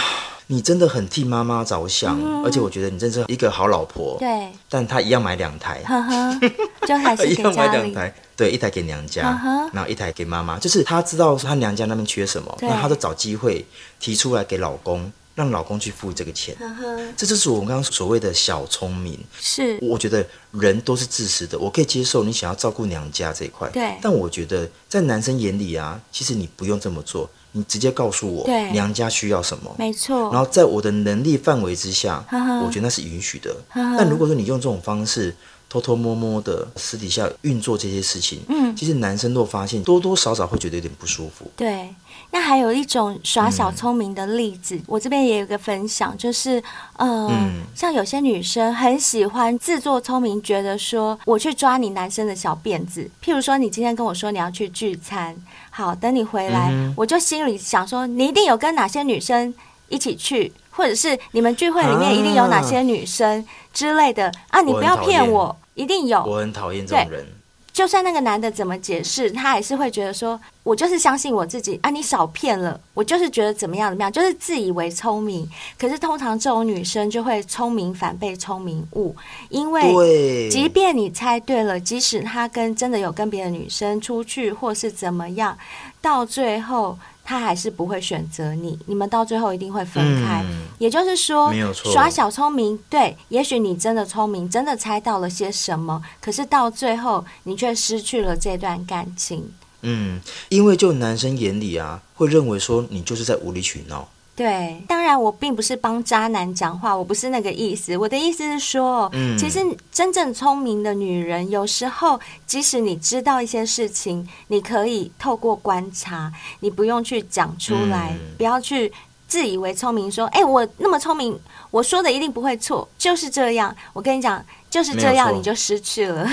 [0.53, 4.15] 你真的很替妈妈着想，嗯、而且我觉得你真是一个好老婆。
[4.19, 6.39] 对，但她一样买两台，呵呵
[6.87, 10.59] 就还是 一样买两台，对，一台给娘家，呵呵然后一台给妈妈。
[10.59, 13.65] 就是她知道她娘家那边缺什么，那她就找机会
[13.99, 16.55] 提出来给老公，让老公去付这个钱。
[16.59, 19.19] 呵呵这就是我们刚刚所谓的小聪明。
[19.39, 27.27] 是，我觉得人都是自私的，我可以接受你想要照顾娘家这一块，对，但我觉得在男生眼里啊，其实你不用这么做。
[27.53, 29.73] 你直接告诉我，娘家需要什么？
[29.77, 30.31] 没错。
[30.31, 33.55] 然后在我的能力范围之下，呵呵我觉得那是允许的。
[33.73, 35.35] 但如果说你用这种方式
[35.69, 41.49] 偷偷摸摸的私底下运作这些事情，嗯，其实男生都发现多多少少会觉得有点不舒服。
[41.55, 41.89] 对。
[42.33, 46.61] 那还有一种耍小聪明的例子，嗯、我这边也有个分享，就是，
[46.97, 53.07] 呃、嗯，像有些女生很喜欢自作聪明，觉得说我去抓你男生的小辫子。
[53.23, 55.35] 譬如说，你今天跟我说你要去聚餐，
[55.69, 59.53] 好，等你回来，嗯、我就心里想说，你一定有跟哪些女生
[59.87, 64.61] 一起去，或者是你们聚会里面一定有哪些女生之类的啊，啊？
[64.63, 66.23] 你不要骗我，我一定有。
[66.23, 67.27] 我很讨厌这种人。
[67.73, 75.49] 就算那个男的怎么解释，他还是会觉得说，我就是相信我自己啊，你少骗了，我就是觉得怎么样怎么样，就是自以为聪明。
[75.77, 79.15] 可是通常这种女生就会聪明反被聪明误，
[79.49, 85.57] 因为即便你猜对了，即使他跟真的有跟别的女生出去或是怎么样，
[85.99, 86.97] 到最后。
[87.23, 90.43] 他还是不会选择你，你们到最后一定会分开。
[90.43, 99.51] 嗯、也就是说，没有错，耍小聪明，对，也许你真的聪明，真的猜到了些什么，可是到最后你却失去了这段感情。
[99.81, 104.07] 嗯，因为就男生眼里啊，会认为说你就是在无理取闹。
[104.35, 107.95] 对，当然我并不是帮渣男讲话，我不是那个意思。
[107.95, 109.59] 我的意思是说，嗯，其实
[109.91, 118.91] 真正聪明的女人，有时候即使你知道一些事情，你可以透过观察，你不用去讲出来，嗯，不要去
[119.27, 123.75] 自以为聪明，说，哎，我那么聪明，我说的一定不会错，就是这样。
[123.93, 126.27] 我跟你讲，就是这样，你就失去了。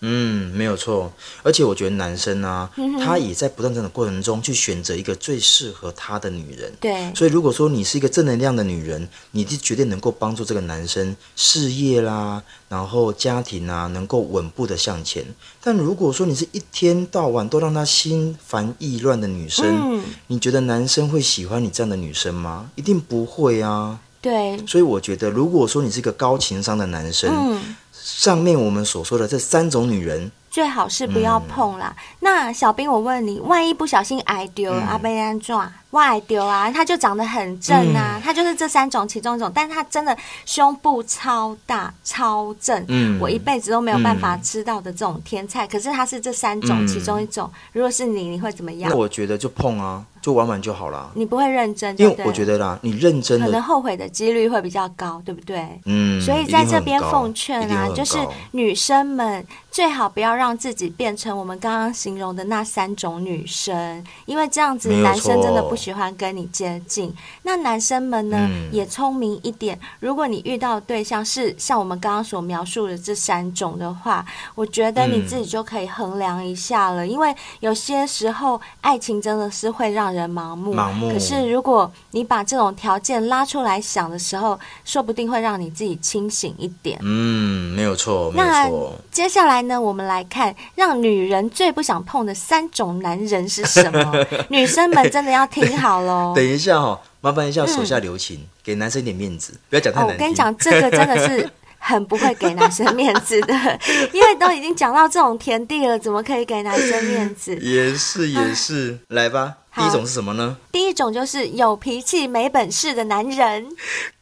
[0.00, 6.72] 嗯，没有错，而且我觉得男生啊，嗯、他也在不断这样的过程中去选择一个最适合他的女人。
[6.80, 15.24] 对，所以如果说你是一个正能量的女人，你就绝对能够帮助这个男生事业啦，然后家庭啊，能够稳步的向前。
[15.60, 22.70] 但如果说你是一天到晚都让他心烦意乱的女生，嗯、你觉得男生会喜欢你这样的女生吗？
[22.76, 23.98] 一定不会啊。
[24.20, 27.76] 对，所以我觉得，如果说你是一个高情商的男生，嗯
[28.08, 30.30] 上面我们所说的这三种女人。
[30.50, 31.94] 最好是不要碰啦。
[31.94, 36.70] 嗯、那小兵，我问你，万一不小心挨丢，嗯、阿贝安撞，我挨丢啊？
[36.70, 45.66] 他就长得很正啊，他、嗯、就是这三种其中一种，但是他真的胸部超大超正，嗯、我一辈子都没有办法吃到的这种天菜。
[45.66, 48.90] 嗯、可是他是这三种其中一种，嗯、如果是你，你会怎么样？
[48.90, 50.04] 那我觉得就碰啊。
[50.20, 55.80] 就玩玩就好了，你不会认真，因为我觉得啦，你认真可能后悔的几率会比较高，对不对？
[55.84, 58.18] 嗯，所以在这边奉劝啊，就是
[58.50, 67.14] 女生们最好不要让自己变成我们刚刚形容的那三种女生，因为这样子男生真的不喜欢跟你接近。
[67.42, 81.08] 那男生们呢，嗯、也聪明一点，如果你遇到的对象是像我们刚刚所描述的这三种的话，我觉得你自己就可以衡量一下了，嗯、因为有些时候爱情真的是会让人盲目，盲目。
[81.08, 86.98] 可是如果你把这种条件拉出来想的时候，说不定会让你自己清醒一点。
[87.02, 88.52] 嗯，没有错，没有错。
[88.52, 94.26] 那接下来呢，我们来看让女人最不想碰的三种男人是什么？
[94.50, 96.32] 女生们真的要听好喽。
[96.36, 100.16] 等一下哈，麻烦一下手下留情，嗯、给男生一点面子，不要讲太难听。
[100.16, 101.48] 我跟你讲，这个真的是。
[101.80, 103.54] 很不会给男生面子的，
[104.12, 107.56] 因为都已经讲到这种田地了，怎么可以给男生面子？
[107.62, 110.56] 也是也是，啊、来吧，第一种是什么呢？
[110.78, 113.66] 第一种就是有脾气没本事的男人，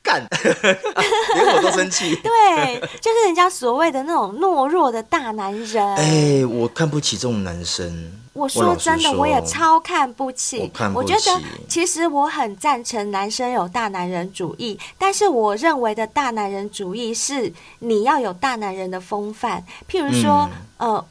[0.03, 0.25] 干，
[1.35, 2.17] 连我都生气。
[2.25, 5.87] 对，就是人家所谓的那种懦弱的大男人。
[5.97, 8.11] 哎、欸，我看不起这种男生。
[8.33, 10.61] 我说真的，我，我也超看不起。
[10.61, 11.13] 我看不起。
[11.13, 19.63] 我觉得其实我很赞成男生有大男人主义，但是我认为的大男人主义是你要有大男人的风范。
[19.91, 20.47] 譬如说，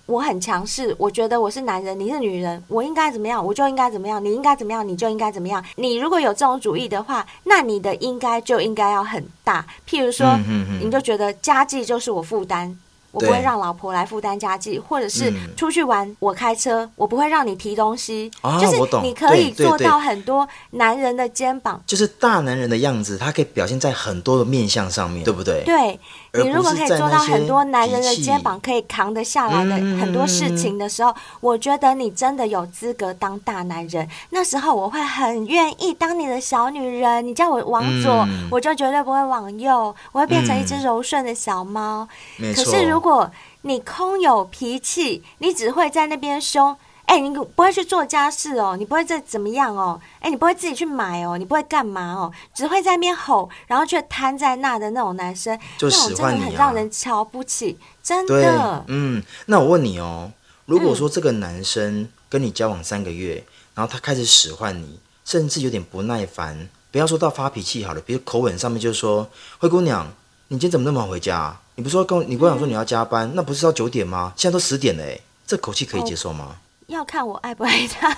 [0.05, 5.63] 我很强势，我觉得我是男人，你是女人，我应该怎么样，我就应该怎么样；你应该怎么样，你就应该怎么样。
[5.76, 9.65] 你如果有这种主义的话，那你的应该就应该要很大。
[9.88, 12.80] 譬如说，嗯、哼哼你就觉得家计就是我负担。
[13.12, 18.30] 我不会让老婆来负担家计，或者是出去玩，我开车，我不会让你提东西。
[18.60, 25.63] 就是你可以做到很多男人的肩膀，就是大男人的样子，他可以表现在很多的面相上面，对不对？
[25.63, 25.98] 对。
[26.43, 34.08] 你如果可以做到很多男人的肩膀可以扛得下来的很多事情的时候，我觉得你真的有资格当大男人。
[34.30, 42.08] 那时候我会很愿意当你的小女人，你叫我往左，我就绝对不会往右，我会变成一只柔顺的小猫。
[42.38, 43.30] 可是如果
[43.62, 46.76] 你空有脾气，你只会在那边凶。
[47.06, 58.84] 哎、欸，你不会去做家事哦，你不会再怎么样哦，哎、欸，你不会自己去买哦，你不会干嘛哦，只会在那边吼，然后却瘫在那的那种男生，就使唤你啊、那种真的很让人瞧不起，真的。
[58.88, 60.32] 嗯，那我问你哦，
[60.65, 70.12] 如果说这个男生跟你交往三个月，嗯、然后他开始使唤你，甚至有点不耐烦，不要说到发脾气好了，比如口吻上面就是说，灰姑娘，
[70.48, 71.62] 你今天怎么那么晚回家啊？
[71.76, 74.34] 你不是说跟我你不想说你要加班，嗯、那不是到九点吗？
[74.36, 76.48] 现在都十点了，哎，这口气可以接受吗？
[76.50, 78.15] 哦要看我爱不爱他。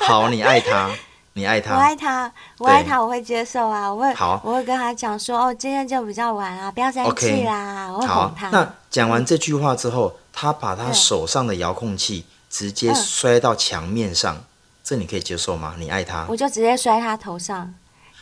[0.00, 0.90] 好，你爱他，
[1.32, 8.50] 你爱他，我爱他，我爱他，我会接受啊，我会，好，我会跟他讲说，哦，今天就比较晚啊，不要生气啦，我会哄他。
[8.50, 14.44] 那讲完这句话之后，他把他手上的遥控器直接摔到墙面上，
[14.84, 15.74] 这你可以接受吗？
[15.78, 17.72] 你爱他，我就直接摔他头上，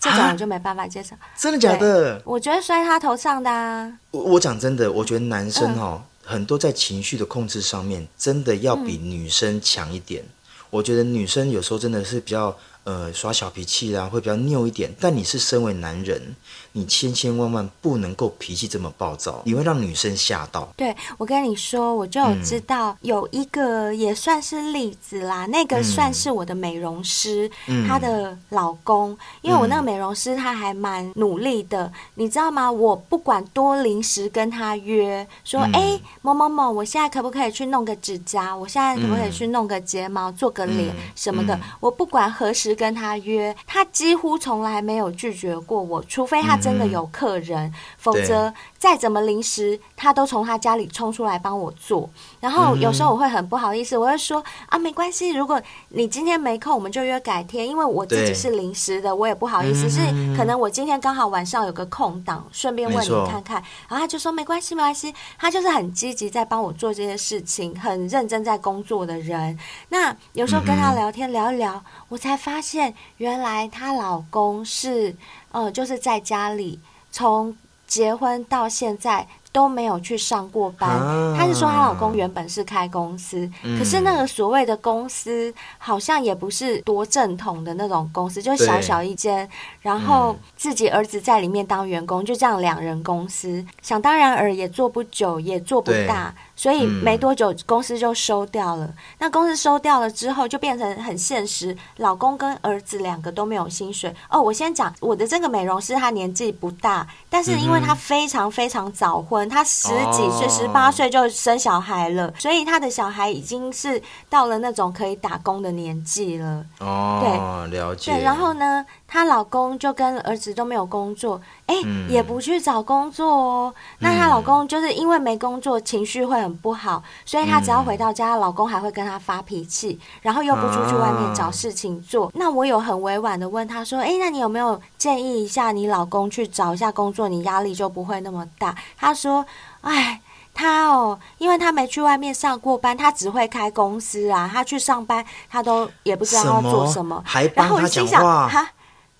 [0.00, 1.16] 这种我就没办法接受。
[1.36, 2.20] 真的假的？
[2.24, 3.92] 我觉得摔他头上的啊。
[4.12, 6.02] 我我讲真的，我觉得男生哦。
[6.24, 10.22] 很多在情绪的控制上面，真的要比女生强一点。
[10.22, 10.32] 嗯、
[10.70, 14.94] 我觉得女生有时候真的是比较呃耍小脾气啊，会比较拗一点。
[15.00, 16.36] 但你是身为男人。
[16.76, 20.68] 你千千万万不能够脾气这么暴躁，你会让女生吓到。
[20.76, 32.68] 对，我跟你说，我就有知道有一个也算是例子啦，嗯、那个算是我的美容师，嗯、她的老公，因为我那个美容师他还蛮努力的，嗯、你知道吗？
[32.68, 38.52] 我不管多临时跟他约说，哎、嗯，某某某，我现在可不可以去弄个指甲？
[38.52, 41.56] 我现在可不可以去弄个睫毛、做个脸什么的？
[41.78, 46.58] 我不管何时跟他约，他几乎从来没有拒绝过我，除非他。
[46.64, 52.08] 真的有客人，嗯、否则再怎么临时，他都从他家里冲出来帮我做。
[52.40, 55.60] 然后有时候我会很不好意思，我会说啊，没关系，如果
[55.90, 59.90] 你今天没空，我们就约改天，因为我自己是临时的，我也不好意思。
[59.90, 60.00] 是
[60.34, 63.62] 可能我今天刚好晚上有个空档，顺便问你看看。
[63.86, 69.58] 然后他就说没关系，没关系，他就是很积极在帮我做这些事情，很认真在工作的人。
[69.90, 75.14] 那有时候跟他聊天聊一聊，我才发现原来她老公是。
[75.54, 76.80] 呃，就是在家里，
[77.12, 80.90] 从结婚到现在都没有去上过班。
[80.90, 89.48] 啊、她是说她老公原本是开公司，嗯、可是那个所谓的公司好像也不是多正统的那种公司，就小小一间，
[89.80, 93.64] 然后自己儿子在里面当员工，嗯、就这样两人公司。
[93.80, 96.34] 想当然尔也做不久，也做不大。
[96.56, 98.86] 所以没多久，公司就收掉了。
[98.86, 104.14] 嗯、那公司收掉了之后，就变成很现实，老公跟儿子两个都没有薪水。
[104.30, 116.64] 哦，我先讲我的这个美容师，他年纪不大，但是因为他非常非常早婚，他十几岁、十八岁就生小孩了，所以他的小孩已经是到了那种可以打工的年纪了。
[116.80, 118.12] 哦，对，了解。
[118.12, 118.84] 对，然后呢，
[119.14, 123.74] 她老公就跟儿子都没有工作，哎，嗯、也不去找工作哦。
[124.00, 132.26] 那她老公就是因为没工作，情绪会很不好，所以她只要回到家，嗯、老公还会跟她发脾气，然后又不出去外面找事情做。
[132.26, 139.46] 啊、那我有很委婉的问她说：“哎，那你有没有建议一下你老公去找一下工作，你压力就不会那么大？”她说
[139.82, 140.20] ：“哎。”
[140.56, 144.48] 他哦，因为他没去外面上过班，他只会开公司啊。
[144.52, 147.20] 他去上班，他都也不知道要做什么。
[147.26, 147.74] 还帮他讲话？
[147.74, 148.68] 然后我心想，哈，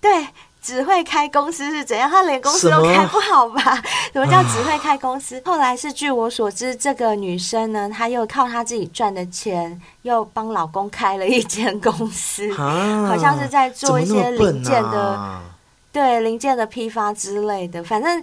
[0.05, 0.29] 对，
[0.61, 2.11] 只会开公司是怎样？
[2.11, 3.83] 他连公司都开不好吧？
[4.13, 5.39] 什么，叫只会开公司？
[5.39, 15.43] 啊、后来是据我所知，这个女生呢，她又靠她自己赚的钱，又帮老公开了一间公司， 啊、好像是在做一些零件的，啊、
[15.91, 17.83] 对，零件的批发之类的。
[17.83, 18.23] 反正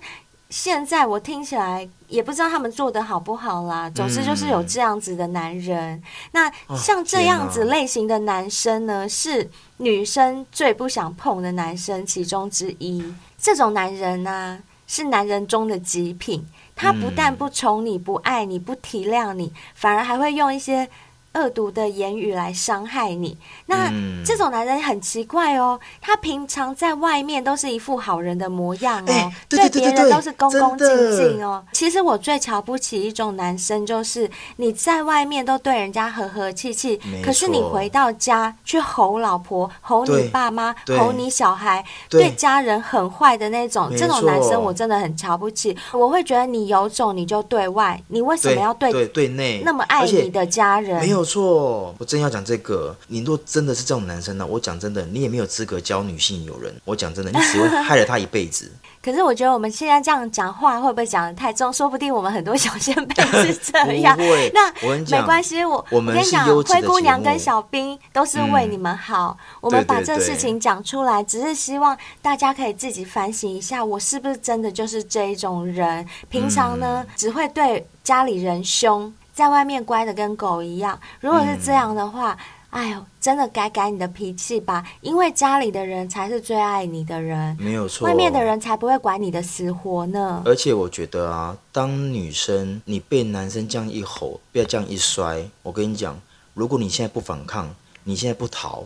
[0.52, 1.90] 现在我听起来。
[2.12, 3.90] 也不知道他们做的好不好啦。
[3.90, 5.96] 总之就是有这样子的男人。
[5.96, 13.04] 嗯、那像这样子类型的男生呢，是女生最不想碰的男生其中之一。
[13.38, 16.46] 这种男人呢、啊，是男人中的极品。
[16.76, 20.88] 他不但不宠你、不爱你、不体谅你，反而还会用一些。
[21.34, 25.80] 恶毒的言语来伤害你，那、嗯、这种男人很奇怪哦。
[26.02, 31.64] 他平常在外面都是一副好人的模样哦，欸、对别人都是恭恭敬敬哦。
[31.72, 43.90] 其实我最瞧不起一种男生，就是你在外面都对人家和和气气，可是你回到家去吼老婆、吼你爸妈、吼你小孩，对，对家人很坏的那种。
[43.98, 45.78] 这种男生我真的很瞧不起。
[45.94, 51.00] 我会觉得你有种你就对外，你为什么要对对对内那么爱你的家人？
[51.00, 52.96] 没错，我真要讲这个。
[53.08, 56.74] 你若真的是这种男生呢，我讲真的，你也没有资格教女性友人。
[56.86, 58.72] 我讲真的，你只会害了他一辈子。
[59.04, 61.74] 可是我觉得我们现在这样讲话会不会讲的太重？
[61.74, 64.16] 说不定我们很多小仙贝是这样。
[64.54, 69.36] 那我没关系，我我跟你讲，灰姑娘跟小兵都是为你们好。
[69.40, 76.08] 嗯、我们把这事情讲出来，只是希望大家可以自己反省一下，我是不是真的就是这一种人？
[76.30, 79.12] 平常呢，嗯、只会对家里人凶。
[79.34, 82.38] 在外面乖的跟狗一样，如果是这样的话，
[82.72, 90.42] 嗯、哎呦，真的改改你的脾气吧，因为家里的人才是最爱你的人，没有错，外面的人才不会管你的死活呢。
[90.46, 96.18] 而且我觉得啊，当女生你被男生这样一吼，不要这样一摔，我跟你讲，
[96.54, 97.70] 如果你现在不反抗，
[98.04, 98.86] 你现在不逃。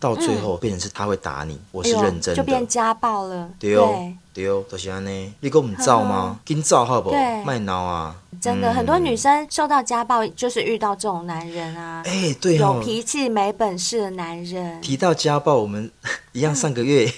[0.00, 3.50] 到最后变成是他会打你，嗯、我是认真的，就变家暴了。
[3.58, 5.34] 对哦，对哦，都是安呢。
[5.40, 6.38] 你给我们照吗？
[6.44, 7.16] 给你造好不好？
[7.44, 8.16] 卖脑啊！
[8.40, 12.02] 真的，嗯、很多女生受到家暴，就是遇到这种男人啊。
[12.06, 14.80] 哎、欸，对哦，有脾气没本事的男人。
[14.80, 15.90] 提到家暴，我们
[16.32, 17.12] 一样上个月。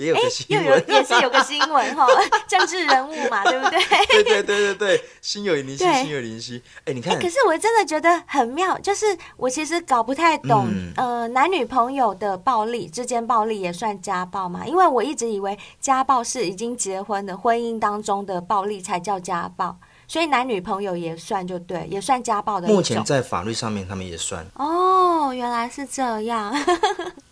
[0.00, 2.06] 嗯也有个新闻，也是有个新闻哈，
[2.48, 3.78] 政治人物嘛，对不对？
[4.06, 6.62] 对对对对对，心有灵犀，心有灵犀。
[6.86, 9.04] 哎，你看，可是我真的觉得很妙，就是
[9.36, 14.66] 我其实搞不太懂，嗯、呃，男女朋友的暴力之间暴力也算家暴嘛？
[14.66, 19.76] 因为我一直以为家暴是已经结婚的婚姻当中的暴力才叫家暴，
[20.08, 22.68] 所以男女朋友也算就对，也算家暴的。
[22.68, 24.46] 目前在法律上面，他们也算。
[24.54, 26.54] 哦，原来是这样。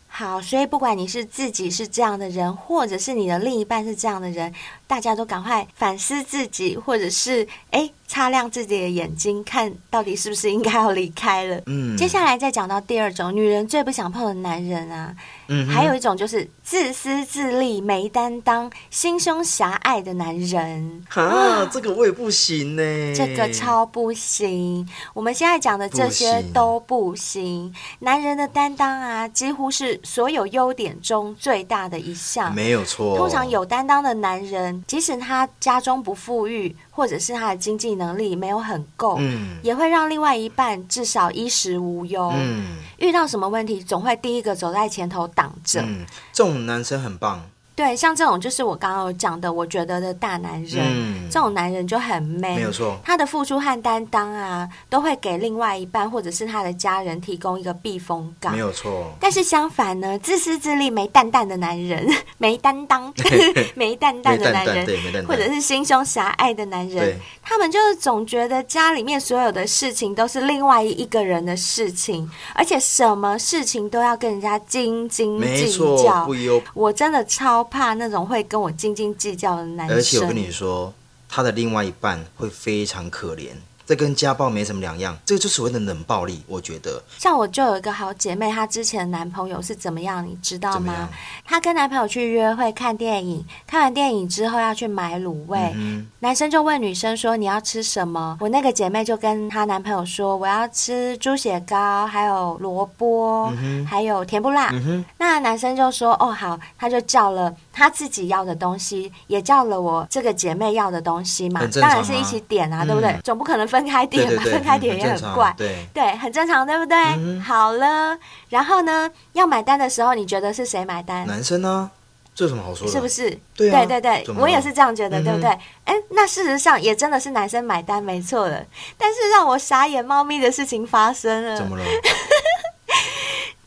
[0.08, 4.52] 好，所以不管你是自己是这样的人，或者是你的另一半是这样的人，
[4.86, 7.90] 大家都赶快反思自己，或者是哎。
[8.08, 11.60] 擦亮自己的眼睛，看到底是不是应该要离开了。
[11.66, 15.14] 嗯，接下来再讲到第二种女人最不想碰的男人啊，
[15.46, 21.04] 嗯，还有一种就是自私自利、没担当、心胸狭隘的男人。
[21.10, 22.82] 啊，啊这个我也不行呢，
[23.14, 24.84] 这个超不行。
[25.14, 26.82] 我们现在讲的这些都。
[26.88, 32.54] 不行男人的担当啊，几乎是所有优点中最大的一项。
[32.54, 33.14] 没有错。
[33.14, 42.32] 通常有担当的男人，即使他家中不富裕，或者是他的经济能力没有很够，嗯，也会让另外一半至少衣食无忧。
[42.34, 45.80] 嗯，遇到什么问题总会第一个走在前头挡着。
[45.80, 52.98] 嗯，这种男生很棒，对，像这种就是我刚刚有讲的，我觉得的大男人，嗯、这种男人就很 man，没有错。
[53.04, 59.14] 他的付出和担当啊，都会给另外一半或者是他的家人提供一个避风港，没有错。
[59.20, 62.04] 但是相反呢，自私自利、没担当的男人，
[62.36, 63.14] 没担当、
[63.76, 75.72] 没担当的男人，或者是心胸狭隘的男人，他们就是总觉得家里面所有的事情都是另外一个人的事情，而且什么事情都要跟人家斤斤计
[76.02, 76.28] 较。
[76.74, 79.96] 我真的超怕那种会跟我斤斤计较的男生。
[79.96, 80.92] 而且我跟你说，
[81.28, 83.50] 他的另外一半会非常可怜。
[83.88, 86.42] 这跟家暴没什么两样，这个就是所谓的冷暴力。
[86.46, 91.08] 我觉得，像我就有一个好姐妹，她之前的男朋友是怎么样，你知道吗？
[91.42, 104.68] 她跟男朋友去约会看电影，看完电影之后要去买卤味，嗯、男生就问女生说：“你要吃什么？”我那个姐妹就跟她男朋友说：“我要吃猪血糕，还有萝卜，嗯、还有甜不辣。
[104.74, 113.18] 嗯”那男生就说：“哦，好。”他就叫了他自己要的东西，也叫了我这个姐妹要的东西嘛，当然是一起点啊，嗯、对不对？
[113.24, 113.88] 总不可能分。
[113.88, 117.40] 开点嘛， 分开点也很怪，对对，很正常，对不对？
[117.40, 118.18] 好了，
[118.50, 121.26] 然后呢，要买单的时候，你觉得是谁买单？
[121.26, 121.90] 男生呢？
[122.34, 122.92] 这有什么好说的？
[122.92, 123.30] 是不是？
[123.56, 125.48] 对对对，我也是这样觉得，对不对？
[125.84, 128.66] 哎，那事实上也真的是男生买单，没错的。
[128.98, 131.84] 但是让我傻眼猫咪的事情发生了，怎么了？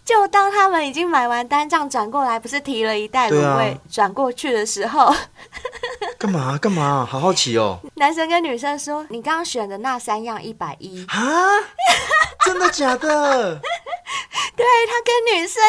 [0.04, 5.14] 就当他们已经买完单账转过来，不是提了一袋卤味转过去的时候。
[6.18, 7.08] 干嘛干嘛？
[7.10, 7.80] 好好奇哦！
[7.96, 11.60] 男生跟女生说：“你刚刚选的那三样一百一啊？
[12.46, 13.60] 真的假的？”
[14.56, 15.64] 对，他跟女生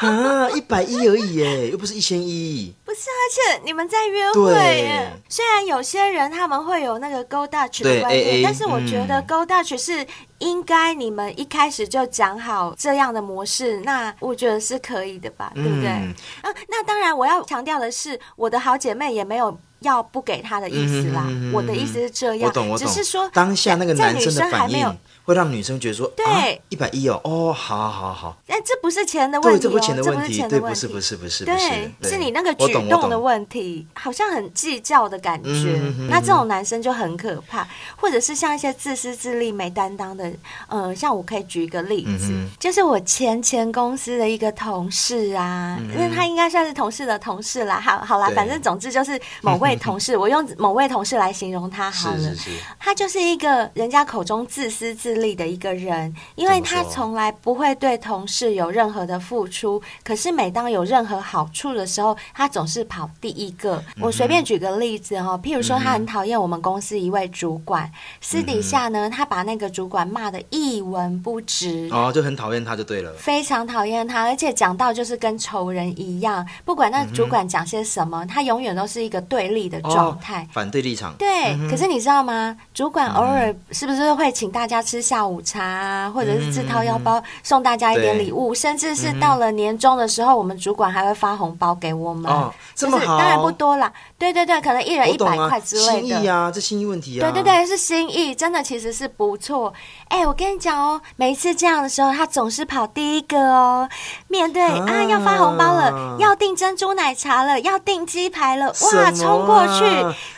[0.00, 0.08] 要
[0.46, 2.74] 啊，一百一而已耶，又不是一千一。
[2.84, 5.12] 不是，而且你们在约会耶。
[5.28, 10.06] 虽然有些人他们会有那个 Go Dutch 的观念，但是我觉得 Go Dutch 是
[10.38, 15.88] 应该你们一开始就讲好这样的模式，那我觉得是可以的吧，对不对？
[15.88, 19.58] 啊，那当然我要强调的是，我的好姐妹也没有。
[19.80, 24.98] 要不给他的意思啦，嗯、哼哼哼，我的意思是这样，我懂我懂，只是说当下那个男生的反应。
[25.26, 35.80] 会让女生觉得说，对，一百一哦，哦，好好好，哎，这不是钱的问题，哦，这不是钱的问题，对，不是不是不是，对，是你那个举动的问题，好像很计较的感觉。
[36.08, 37.66] 那这种男生就很可怕，
[37.96, 40.32] 或者是像一些自私自利、没担当的，
[40.68, 52.32] 呃，像我可以举一个例子，就是我前前公司的一个同事啊，因为他应该算是同事的同事啦，好好啦，反正总之就是某位同事，我用某位同事来形容他好了，
[52.78, 55.15] 他就是一个人家口中自私自。
[55.16, 63.82] 力的一个人，因为他从来不会对同事有任何的付出，可是每当有任何好处的时候，他总是跑第一个。
[64.00, 67.90] 我随便举个例子哈，譬如说他很讨厌我们公司一位主管，
[68.20, 81.14] 私底下呢，他把那个主管骂的一文不值，哦，就很讨厌他就对了，非常讨厌他，而且讲到就是跟仇人一样，不管那主管讲些什么，他永远都是一个对立的状态，反对立场。
[81.16, 82.56] 对，可是你知道吗？
[82.74, 84.96] 主管偶尔是不是会请大家吃？
[85.06, 92.30] 下午茶啊，或者是自掏腰包送大家一点礼物，甚至是到了年终的时候，我们主管还会发红包给我们。
[92.30, 93.92] 哦，这么好，当然不多啦。
[94.18, 96.08] 对对对，可能一人一百块之类的。
[96.08, 97.30] 心意啊，这心意问题啊。
[97.30, 99.72] 对对对，是心意，真的其实是不错。
[100.08, 103.88] 哎，我跟你讲哦，每一次这样的时候，他总是跑第一个哦。
[104.28, 109.84] 面对啊，要发红包了，要订珍珠奶茶了，要订鸡排了，哇，冲过去，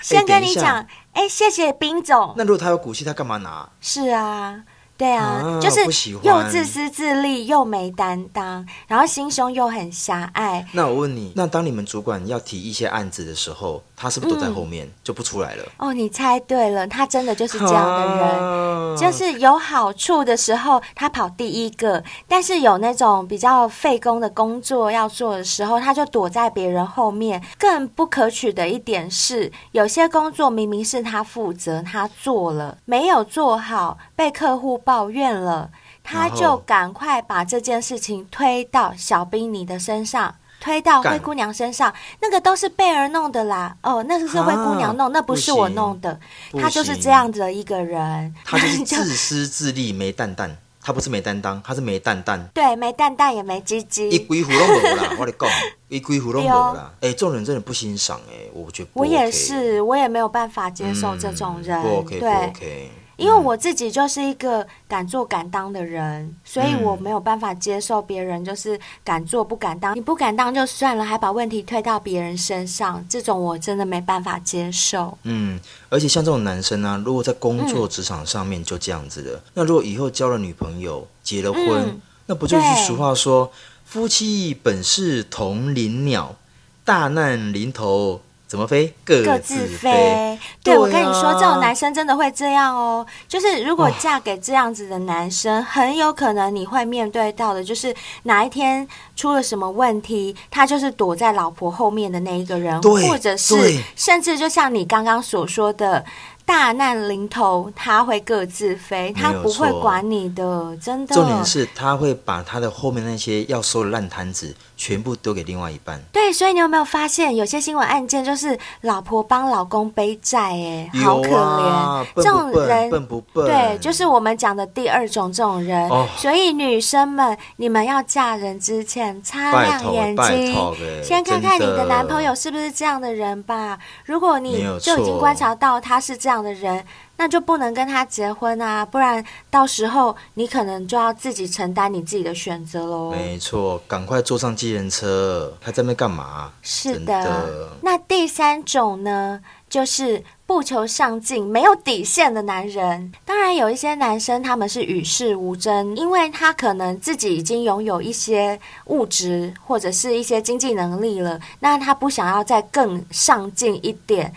[0.02, 0.84] 先跟你讲。
[1.18, 2.32] 哎，谢谢冰总。
[2.36, 3.68] 那如果他有骨气，他干嘛拿？
[3.80, 4.62] 是啊。
[4.96, 5.84] 对啊，啊就是
[6.22, 10.64] 又自私自利又没担当，然后心胸又很狭隘。
[10.72, 15.64] 那我问你，那当你们主管要提一些案子的时候，他是不是都在后面、嗯、就不出来了？
[15.76, 27.42] 哦，你猜对了，他真的就是这样的人，啊、就是有好处的时候他跑第一个，但是有那种比较费工的工作要做的时候，他就躲在别人后面。
[27.58, 34.78] 更不可取的一点是，有些工作明明是他负责，他做了没有做好，被客户。
[34.84, 35.70] 抱怨了，
[36.02, 43.76] 他就赶快把这件事情推到小兵你的身上，推到灰姑娘身上，那个都是贝儿弄的啦。
[43.82, 46.18] 哦，那个是灰姑娘弄，那不是我弄的。
[46.60, 50.56] 他就是这样子的一个人，他就是 自私自利，没蛋蛋。
[50.80, 52.42] 他不是没担当，他是没蛋蛋。
[52.54, 54.08] 对，没蛋蛋也没鸡鸡。
[54.08, 55.50] 一龟虎都没啦， 我跟你讲，
[55.88, 56.90] 一龟虎都没啦。
[57.00, 58.88] 哎，这种人真的不欣赏哎，我觉得。
[58.94, 61.82] 我也是，我也没有办法接受这种人。
[61.82, 62.90] 不 OK，不 OK。
[63.18, 69.94] 因为我自己就是一个敢做敢当的人，所以我没有办法接受别人就是敢做不敢当。
[69.96, 75.18] 你不敢当就算了，还把问题推到别人身上，这种我真的没办法接受。
[75.24, 75.58] 嗯，
[75.88, 83.50] 而且像这种男生呢、啊，如果在工作职场上面就这样子的，嗯、那如果以后交了女朋友，结了婚，嗯、那不就是俗话说
[83.84, 86.36] 夫妻本是同林鸟？
[86.84, 88.20] 大难临头。
[88.48, 88.92] 怎么飞？
[89.04, 90.38] 各各自飞。
[90.64, 93.06] 对，我跟你说，这种男生真的会这样哦。
[93.28, 103.54] 就是如果嫁给这样子的男生，哦、很有可能你会面对到的，就是哪一天出了什么问题，他就是躲在老婆后面的那一个人，或者是
[103.94, 106.04] 甚至就像你刚刚所说的。
[106.48, 111.14] 大难临头，他会各自飞，他不会管你的，真的。
[111.14, 116.00] 重点是他会把他的后面那些要收的烂摊子全部丢给另外一半。
[116.12, 121.36] 对，所以你有没有发现，有些新闻案件就是老婆帮老公背债，哎，好可怜。
[121.36, 123.44] 啊、这种人笨不笨？
[123.44, 125.88] 对，就是我们讲的第二种这种人。
[125.90, 130.56] 哦、所以女生们，你们要嫁人之前擦亮眼睛，
[131.02, 133.76] 先看看你的男朋友是不是这样的人吧。
[134.04, 136.84] 如果你就已经观察到他是这样的人，
[137.18, 143.10] 那就不能跟他结婚啊，不然到时候你可能就要自己承担你自己的选择喽。
[143.10, 146.50] 没错，赶快坐上计程车，还在那干嘛？
[146.62, 147.22] 是的。
[147.22, 150.24] 的那第三种呢，就是。
[150.48, 164.32] 不求上进、没有底线的男人，当然有一些男生他们是与世无争，因为他可能自己已经拥有一些物质或者是一些经济能力了，那他不想要再更上进一点。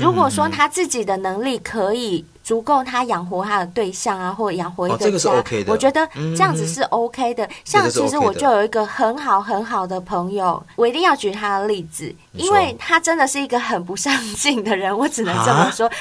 [0.00, 2.24] 如果说他自己的能力可以。
[2.42, 7.44] 足够他养活他的对象啊，或者养活一个家，哦这个是 OK 的，我觉得这样子是 OK 的。
[7.46, 15.86] 嗯、像其实我就有一个很好很好的朋友，我一定要举他的例子，因为他真的是一个很不上进的人，我只能这么说。
[15.86, 15.92] 啊、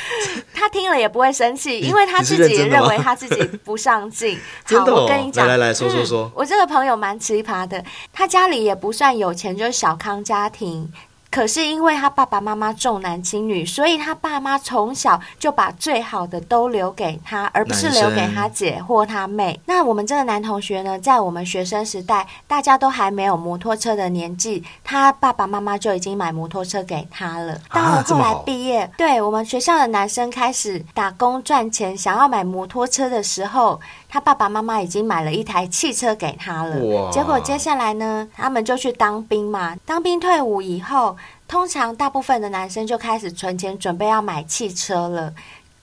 [0.54, 4.40] 他听了也不会生气，因为他自己也认为他自己不上进。
[4.66, 10.92] 好，我跟你讲，来来来说说说，嗯、我这个朋友蛮奇葩的，他家里也不算有钱，就是小康家庭。
[11.32, 19.58] 可是因为他爸爸妈妈重男轻女，所以他爸妈从小就把最好的都留给他，而不是留给他姐或他妹。
[19.66, 27.58] 那我们这个男同学呢，在我们学生时代，大家都还没有摩托车的年纪，他爸爸妈妈就已经买摩托车给他了。
[27.72, 33.80] 到了后来毕业，对我们学校的男生开始打工赚钱，想要买摩托车的时候，
[34.10, 37.10] 他爸爸妈妈已经买了一台汽车给他了。
[37.10, 39.78] 结果接下来呢，他们就去当兵嘛。
[39.86, 41.16] 当兵退伍以后，
[41.52, 45.34] 通常大部分的男生就开始存钱，准备要买汽车了。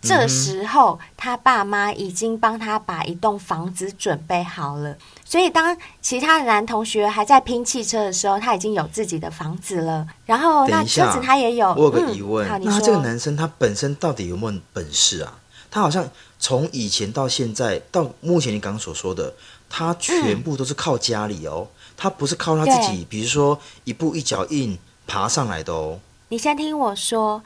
[0.00, 4.96] 这时候，他爸妈已经帮他把一栋房子准备好了。
[5.26, 10.06] 所以，当其他的男同学还在拼汽车的时候，他已经有自己的房子了。
[10.24, 11.68] 然后，那车子他也有。
[11.74, 15.38] 我有个疑问，嗯、那这个男生他本身到底有没有本事啊？
[15.70, 16.08] 他好像。
[16.40, 19.34] 从以前到现在到目前，你刚刚所说的，
[19.68, 24.78] 他全部都是靠家里哦，嗯、他不是靠他自己，比如说一步一脚印
[25.08, 25.98] 爬上来的哦。
[26.28, 27.42] 你先听我说，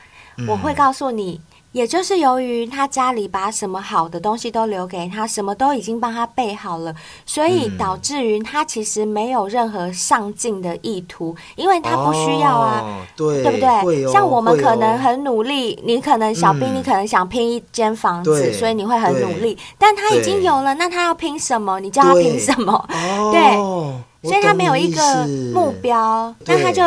[0.46, 1.40] 我会告诉你。
[1.40, 6.94] 嗯也就是由于他家里把什么好的东西都留给他，什么都已经帮他备好了，
[7.24, 14.04] 所以导致于他其实没有任何上进的意图，因为他不需要啊，哦、对，对不对？
[14.04, 21.80] 哦、像我们可能很努力，哦、你可能小兵，你可能想拼一间房子，嗯、所以你会很努力，但他已经有了，那他要拼什么？
[21.80, 22.86] 你叫他拼什么？
[23.32, 26.82] 对，所以他没有一个目标，那他就。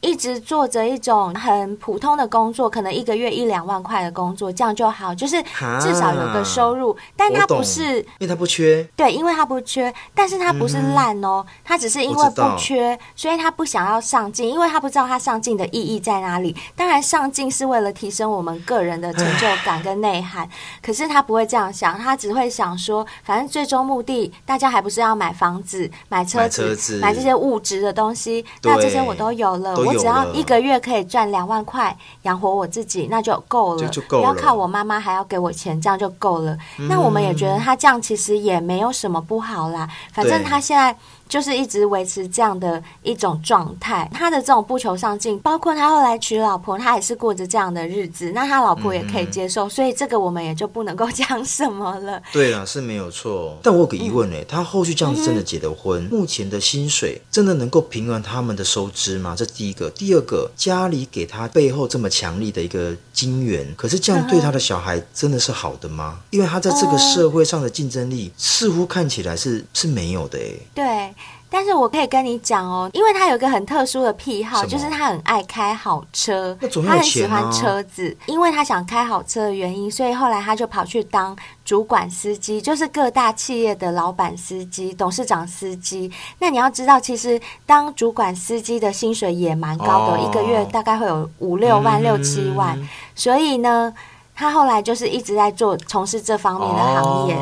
[0.00, 5.42] 一直做着一种很普通的工作，可能一个月一两万块的工作，这样就好，就是
[5.80, 6.96] 至少有个收入。
[7.16, 8.88] 但他不是，因为他不缺。
[8.94, 16.54] 对，因为他不缺，但是他不是烂哦，嗯、他只是因为不缺，所以他不想要上进，因为他不知道他上进的意义在哪里。
[16.76, 20.48] 当然，上进是为了提升我们个人的成就感跟内涵，
[20.80, 28.44] 可是他不会这样想，他只会想说，反正最终目的，大家还不是要买房子、买车子、买，车子买这些物质的东西？
[28.62, 29.87] 那这些我都有了。
[29.88, 33.80] 我只要一个月可以赚两万块养活我自己，那就够了。
[33.80, 34.22] 就就够了。
[34.22, 36.56] 不要靠我妈妈还要给我钱，这样就够了。
[36.78, 39.88] 嗯、那我们也觉得他这样其实也没有什么不好啦。
[40.12, 40.94] 反正他现在。
[41.28, 52.20] 就是一直维持这样的一种状态，他的这种不求上进，包括他后来娶老婆，他也是过着这样的日子，那他老婆也可以接受，嗯、所以这个我们也就不能够 讲什么了。
[52.32, 53.58] 对啊，是没有错。
[53.62, 59.34] 但我有个疑问呢，嗯、他后续这样子真的结了婚，嗯、目前的薪水真的能够平衡他们的收支吗？
[59.36, 66.20] 这第一个，第二个，家里给他背后这么强力的一个金援，可是这样对他的小孩真的是好的吗？
[66.30, 70.54] 因为他在这个社会上的竞争力似乎看起来是是没有的哎。
[70.74, 71.14] 对。
[71.50, 86.10] 但是我可以跟你讲哦，因为他有一个很特殊的癖好，就是他很爱开好车，啊、他很喜欢车子，因为他想开好车的原因，所以后来他就跑去当主管司机，就是各大企业的老板司机、董事长司机。
[86.38, 92.78] 那你要知道，其实当主管司机的薪水也蛮高的，哦、一个月大概会有五六万、嗯、六七万。
[93.14, 93.92] 所以呢，
[94.34, 97.34] 他后来就是一直在做从事这方面的行业，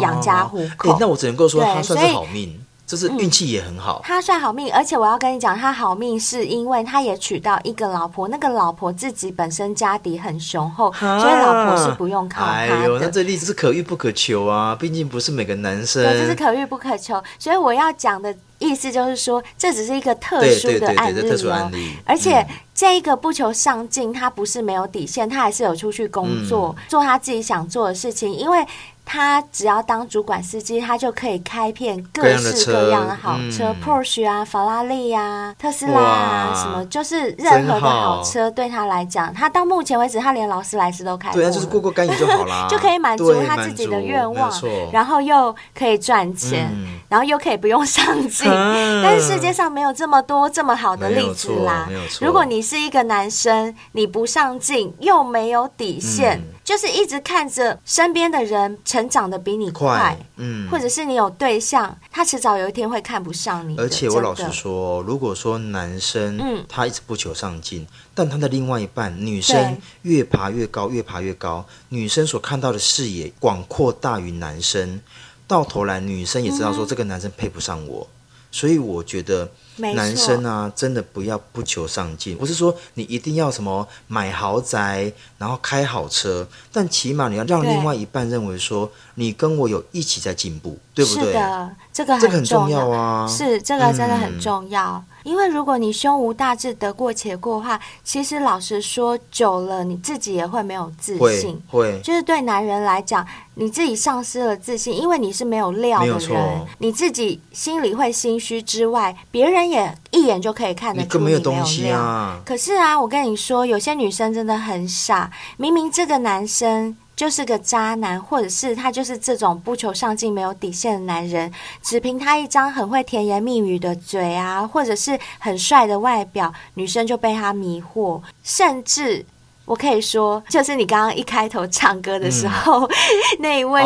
[0.00, 0.96] 养、哦、家糊口、欸。
[0.98, 2.61] 那我只能够说，他算是好命。
[2.92, 4.02] 就是运气也很好。
[4.04, 12.58] 他算好命，而且我要跟你讲，他好命是因为他也娶到一个老婆，那个老婆自己本身家底很雄厚，啊、所以老婆是不用靠他的。
[12.58, 16.02] 哎呦，那这例子是可遇不可求啊，毕竟不是每个男生。
[16.04, 18.36] 对，这是可遇不可求，所以我要讲的。
[18.58, 21.68] 意思就是说，这只是一个特殊的案例哦，
[22.04, 28.64] 而且这一个不求上进，他不是没有底线，他还是有出去工作，做他自己想做的事情，因为。
[29.04, 41.34] 他只要当主管司机，他就可以开遍各式各样的好车，Porsche 啊、法拉利啊、特斯拉啊，什么就是任何的好车，对他来讲，他到目前为止，他连劳斯莱斯都开过。
[41.34, 44.50] 对啊，就是过过干瘾就好了， 就可以满足他自己的愿望，
[44.92, 49.02] 然后又可以赚钱、嗯，然后又可以不用上进、嗯。
[49.04, 51.88] 但是世界上没有这么多这么好的例子啦。
[52.20, 56.40] 如果你是一个男生，你不上进又没有底线。
[56.62, 63.76] 嗯就是一直看着身边的人成长的比你快，嗯，或者是你有对象，他迟早有一天会看不上你。
[63.76, 67.84] 而且我老实说，如果说男生，嗯，他一直不求上进，
[68.14, 75.00] 但他的另外一半女生越爬越高，越爬越高，女生所看到的视野广阔大于男生，
[75.48, 78.14] 到头来女生也知道说这个男生配不上我，嗯，
[78.52, 79.50] 所以我觉得。
[79.76, 82.36] 男生啊，真的不要不求上进。
[82.36, 91.24] 不是说你一定要什么买豪宅，然后开好车，但起码你要让另外一半认为说，你跟我有一起在进步，对不对？
[91.24, 93.26] 是的，这个这个很重要啊。
[93.26, 94.94] 是，这个真的很重要。
[94.96, 101.62] 嗯因为如果你胸无大志、得过且过的话，其实老实说，久了你自己也会没有自信。
[101.68, 112.40] 会，会就是对男人来讲，你自己丧失了自信，因为你是没有料的人，你自己心里会心虚之外，别人也一眼就可以看得出你没有料。
[112.44, 116.96] 可是啊，我跟你说，有些女生真的很傻，明明这个男生。
[117.22, 121.48] 就是个渣男，或者是他就是这种不求上进、没有底线的男人，
[121.80, 128.20] 只凭他一张很会甜言蜜语的嘴啊，或者是很帅的外表，女生就被他迷惑。
[128.42, 129.24] 甚至
[129.64, 132.90] 我可以说，就是你刚刚一开头唱歌的时候，嗯、
[133.38, 133.84] 那一位，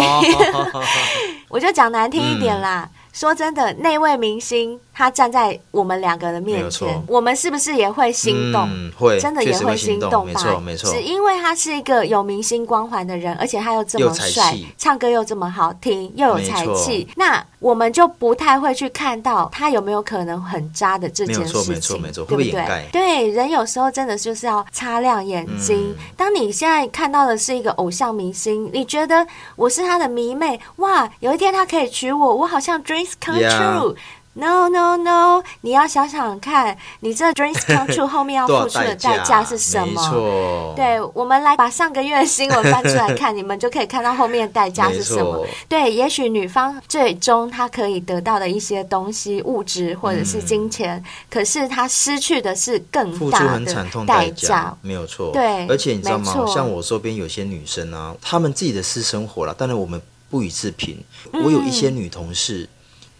[1.50, 2.88] 我就讲难听一点啦。
[2.90, 8.66] 嗯说真的，那位明星他站在我们两个的面前，我们是不是也会心动？
[8.66, 10.24] 嗯、会，真的也会心动吧？
[10.24, 10.90] 没错，没错。
[10.90, 22.88] 只因为他是一个有明星光环的人，而且他又这么帅，唱歌又这么好听，又有才气，那我们就不太会去看到他有没有可能很渣的这件事情，没错，没错，对不对？
[22.90, 26.04] 对，人有时候真的就是要擦亮眼睛、嗯。
[26.16, 29.26] 当你现在看到的是一个偶像明星，你觉得
[29.56, 33.94] 我是他的迷妹，哇，有一天他可以娶我，我好像 dreams come true.
[34.38, 35.42] No, no, no！
[35.62, 40.02] 你要想想看，你这 dreams come true 后面要付出的代价是什么？
[40.02, 40.74] 没错。
[40.76, 45.46] 对，我们来把上个月的新闻翻出来看，你们就可以看到后面的代价是什么。
[45.70, 54.76] 对，也许女方最终她可以得到的一些东西，物质或者是金钱，嗯、可是她失去的是更大的代价。
[54.82, 55.30] 没有错。
[55.32, 56.44] 对，而且你知道吗？
[56.46, 61.02] 像我周边有些女生啊，她们自己的私生活了，当然我们不予置评。
[61.32, 62.64] 我有一些女同事。
[62.64, 62.68] 嗯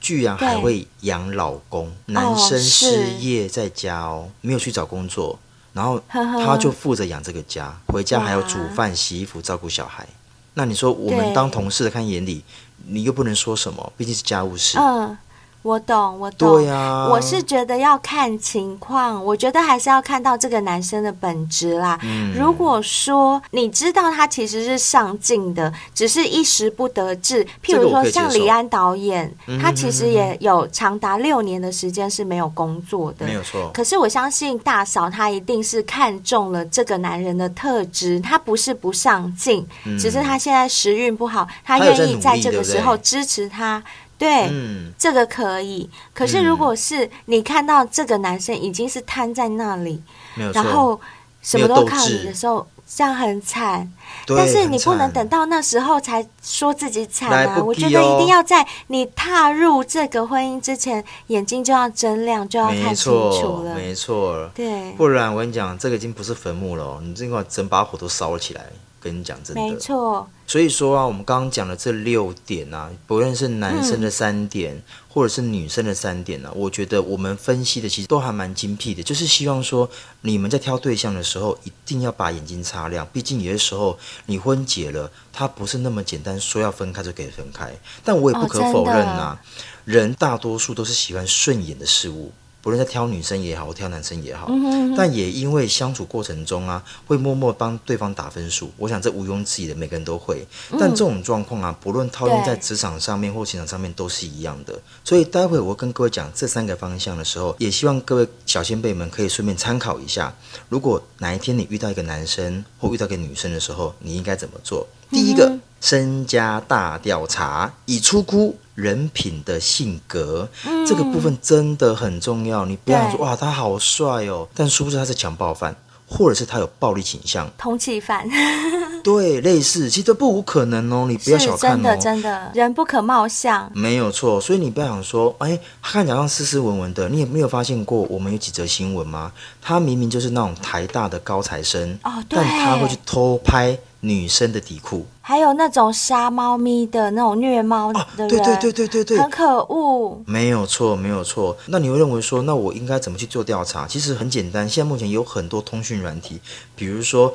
[0.07, 5.37] 居然还会养老公，男生失业在家哦，没有去找工作，
[5.73, 10.07] 然后他就负责养这个家，回家还要煮饭、洗衣服、照顾小孩。
[10.55, 12.45] 那你说我们当同事的看眼里，
[12.87, 14.79] 你又不能说什么，毕竟是家务事。
[14.79, 15.19] 嗯
[15.67, 16.63] 我懂，我懂。
[16.63, 21.99] 对啊，我是觉得要看情况，我觉得还是要看到这个男生的本质啦。
[22.05, 33.69] 嗯，如果说你知道他其实是上进的，只是一时不得志，譬如说像李安导演，他其实也有长达六年的时间是没有工作的，没有错。
[33.75, 43.83] 可是我相信大嫂她一定是看中了这个男人的特质，他不是不上进，嗯，只是他现在时运不好，他愿意在这个时候支持他。
[44.19, 45.89] 对、嗯，这个可以。
[46.15, 50.03] 可是如果是你看到这个男生已经是瘫在那里，
[50.37, 51.01] 嗯、然后
[51.43, 53.93] 什么都靠你的时候，这样很惨。
[54.29, 57.63] 但是你不能等到那时候才说自己惨啊！
[57.63, 63.75] 我觉得一定要在你踏入这个婚姻之前，眼睛就要睁亮，就要看清楚了。
[63.75, 68.65] 没错，对，不然我跟你讲，这个已经不是坟墓了，你这块整把火都烧了起来。
[69.01, 70.29] 跟你讲真的，没错。
[70.47, 79.03] 所以说啊，我们刚刚讲的这六点啊，不论是男生的三点，嗯，或者是女生的三点呢，啊，我觉得我们分析的其实都还蛮精辟的。
[79.03, 79.89] 就是希望说，
[80.21, 83.07] 你们在挑对象的时候，一定要把眼睛擦亮。
[83.13, 87.73] 毕竟有些时候你婚结了，他不是那么简单，说要分开就可以分开。
[88.05, 89.45] 但我也不可否认啊，哦，
[89.85, 92.33] 人大多数都是喜欢顺眼的事物。
[92.67, 98.73] 不论在挑女生也好，或挑男生也好，嗯哼嗯哼，但也因为相处过程中啊，会默默帮对方打分数。
[98.77, 100.45] 我想这毋庸置疑的，每个人都会。
[100.73, 104.77] 但这种状况啊，不论套用在职场上面或情场上面，都是一样的。
[105.05, 110.35] 所以待会我会跟各位讲这三个方向的时候，也希望各位小先辈们可以顺便参考一下。
[110.69, 114.85] 如果哪一天你遇到一个男生或遇到一个女生的时候，你应该怎么做？
[115.09, 122.65] 第一个，身家大调查，以出估人品的性格，嗯，这个部分真的很重要。
[122.65, 125.75] 你不要想说哇，他好帅哦，但殊不知他是强暴犯，
[126.07, 128.25] 或者是他有暴力倾向，通缉犯。
[129.03, 131.07] 对，类似，其实都不无可能哦。
[131.09, 133.71] 你不要小看哦，真的真的，人不可貌相。
[133.73, 139.33] 没有错，所以你不要想说，哎，他看起来像斯斯文文的，你也没有发现过我们有几则新闻吗？
[139.63, 143.79] 他明明就是那种台大的高材生，哦，对，但他会去偷拍。
[144.07, 150.23] 女生的底裤，还有那种杀猫咪的那种虐猫的人，对对对对对对，很可恶。
[150.27, 151.57] 没有错，没有错。
[151.67, 153.87] 那你会认为说，那我应该怎么去做调查？
[153.87, 156.41] 其实很简单，现在目前有很多通讯软体，
[156.75, 157.35] 比如说。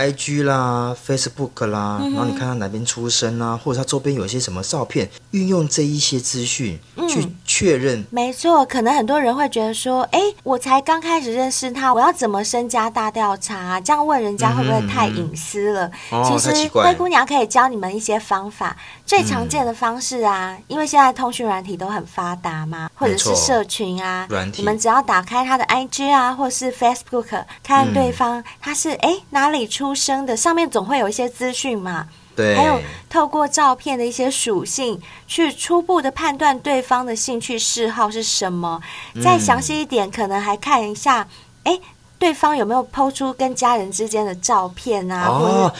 [0.00, 8.00] I G 啦，Facebook 啦，嗯，然后你看他哪边出生啊，或者他周边有一些什么照片，运用这一些资讯去确认。
[8.00, 13.80] 嗯，没错，可能很多人会觉得说，哎，我才刚开始认识他，我要怎么身家大调查啊？
[13.80, 15.90] 这样问人家会不会太隐私了？
[16.24, 18.74] 其实灰姑娘可以教你们一些方法。
[19.04, 24.26] 最常见的方式啊，因为现在通讯软体都很发达嘛，或者是社群啊，
[24.56, 32.08] 你们只要打开他的 I G 啊，或是 Facebook，看对方他是哎哪里出生的，上面总会有一些资讯嘛。
[32.36, 38.80] 对，还有透过照片的一些属性，去初步的判断对方的兴趣嗜好是什么。
[39.22, 41.26] 再详细一点，可能还看一下，
[41.64, 41.78] 哎，
[42.18, 45.26] 对方有没有 PO 出跟家人之间的照片啊？
[45.28, 45.74] 哦。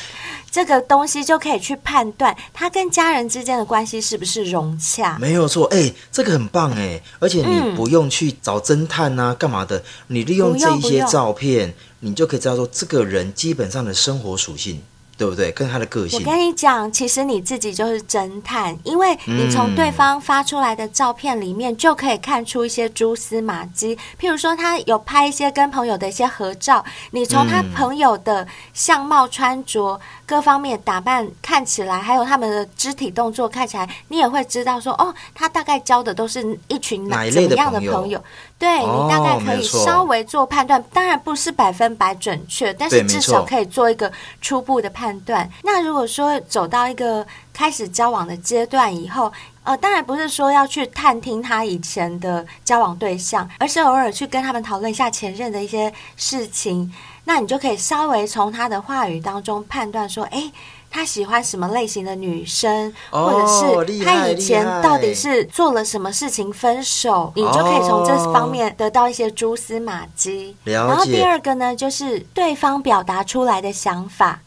[0.50, 5.16] 这个东西就可以去判断他跟家人之间的关系是不是融洽。
[5.20, 9.80] 没有错，哎，这个很棒哎，而且你不用去找侦探啊，干嘛的？
[10.08, 14.82] 你利用这一些照片，你就可以知道说这个人基本上的生活属性。
[15.20, 15.52] 对不对？
[15.52, 23.94] 跟他的个性，我跟你讲，其实你自己就是侦探，因为你从对方发出来的照片里面就可以看出一些蛛丝马迹。
[24.18, 38.22] 譬如说，他有拍一些跟朋友的一些合照，你从他朋友的相貌、穿着各方面打扮看起来，还有他们的肢体动作看起来，你也会知道说，哦，他大概交的都是一群哪怎么样的朋友。
[38.56, 45.50] 对，你大概可以稍微做判断，当然不是百分百准确，但是至少可以做一个初步的判断。
[45.64, 49.32] 那如果说走到一个开始交往的阶段以后，
[49.64, 56.92] 呃，当然不是说要去探听他以前的交往对象，而是偶尔去跟他们讨论一下前任的一些事情，
[57.32, 60.50] 那你就可以稍微从他的话语当中判断说，哎。
[60.92, 70.56] 他喜欢什么类型的女生，或者是他以前到底是做了什么事情分手，你就可以从这方面得到一些蛛丝马迹。
[70.64, 74.40] 然后第二个呢，就是对方表达出来的想法。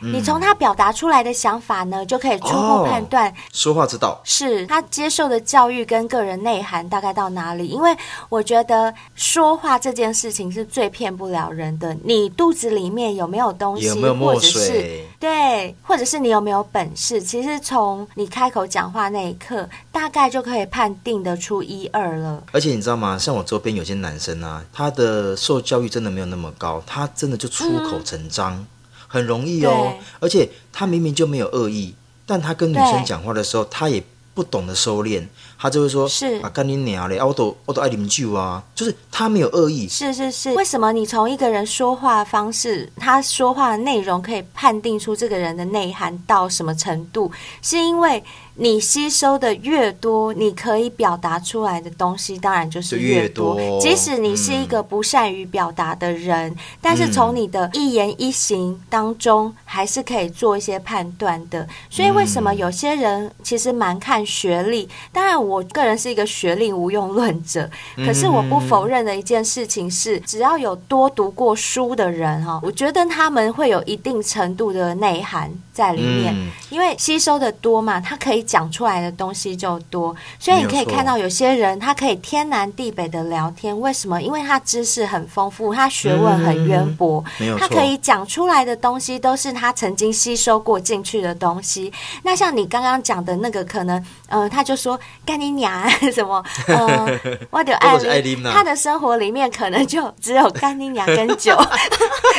[0.00, 7.66] 你从他表达出来的想法呢，就可以初步判断、哦、说话之道，是他接受的教育跟个人内涵大概到哪里。
[7.66, 7.96] 因为
[8.28, 11.96] 我觉得说话这件事情是最骗不了人的。
[12.04, 17.20] 你肚子里面有没有东西，有没有墨水，或者是对，或者是你有没有本事？
[17.20, 22.42] 其实从你开口讲话那一刻，大概就可以判定得出一二了。
[22.52, 23.18] 而且你知道吗？
[23.18, 28.54] 像我周边有些男生啊，他的受教育真的没有那么高，他真的就出口成章。
[28.54, 28.66] 嗯
[29.08, 31.92] 很容易哦，而且他明明就没有恶意，
[32.24, 34.00] 但他跟女生讲话的时候，他也
[34.34, 35.26] 不懂得收敛，
[35.58, 37.16] 他就会说：“是啊，干你娘嘞！
[37.16, 39.88] 啊，我都我都爱你们舅啊。”就是他没有恶意。
[39.88, 47.32] 是是是，为什么你从一个人说话的方式，他说话的内容可以判定出这个人的内涵到什么程度？
[47.62, 48.22] 是因为。
[48.60, 53.56] 你吸收的越多，你可以表达出来的东西当然就是越多。
[53.56, 61.64] 越多，即使你是一个不善于表达的人，嗯，但是从你的一言一行当中，还是可以做一些判断的。
[61.88, 64.88] 所以为什么有些人其实蛮看学历？
[65.12, 67.70] 当然，我个人是一个学历无用论者，
[68.04, 76.34] 可是我不否认的一件事情是，只要有多读过书的人哈，我觉得他们会有一定程度的内涵在里面，
[76.70, 78.47] 因为吸收的多嘛，他可以。
[78.48, 84.22] 讲出来的东西就多，所以你可以看到有些人他可以天南地北的聊天，为什么？
[84.22, 91.92] 因为他知识很丰富，他学问很渊博，嗯，他可以讲出来的东西都是他曾经吸收过进去的东西。
[92.22, 97.20] 那像你刚刚讲的那个，可能呃，他就说干你娘什么，呃，
[97.52, 101.54] 我的爱琳，他的生活里面可能就只有干你娘跟酒，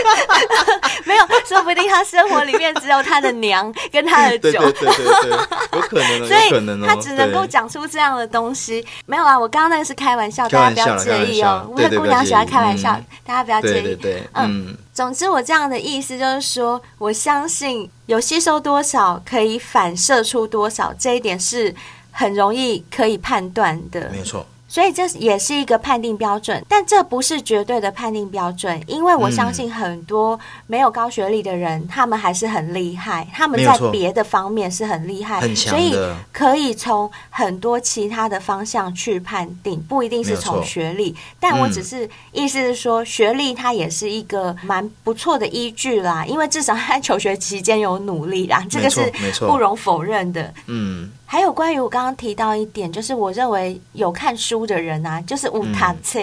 [1.05, 5.31] 没有，说不定他生活里面只有他的娘跟他的酒，对对对对对，
[5.73, 8.85] 有可能，所以他只能够讲出这样的东西。
[9.05, 11.69] 没有啊，我刚刚那个是开玩笑，大家不要介意哦。
[11.71, 13.97] 我的姑娘喜欢开玩笑，大家不要介意。
[14.33, 14.75] 嗯。
[14.93, 21.73] 总之，我这样的意思就是说，我相信有吸收多少，可以反射出多少，这一点是
[22.11, 24.09] 很容易可以判断的。
[24.11, 24.45] 没错。
[24.69, 35.97] 所以这也是一个判定标准，但这不是绝对的判定标准，因为我相信很多没有高学历的人，嗯、他们还是很厉害，他们在别的方面是很厉害，所以
[36.31, 41.15] 可以从很多其他的方向去判定，不一定是从学历。
[41.39, 50.53] 但我只是意思是说，学历它也是一个蛮不错的依据啦，因为至少在求学期间有努力啦，这个是不容否认的。
[50.67, 51.09] 嗯。
[51.31, 56.19] 还有关于我刚刚提到一点，就是我认为有看书的人啊，就是有读册，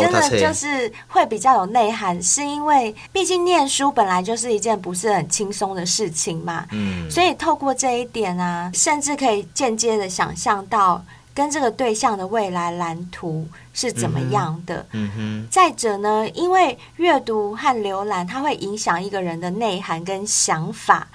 [0.00, 6.66] 真的就是会比较有内涵，是因为毕竟念书本来就是一件不是很轻松的事情嘛。
[6.72, 11.02] 嗯，所以透过这一点啊，甚至可以间接的想象到
[11.34, 14.84] 跟这个对象的未来蓝图是怎么样的。
[14.92, 15.46] 嗯哼。
[15.50, 21.08] 再者呢，因为阅读和浏览，它会影响一个人的内涵跟想法。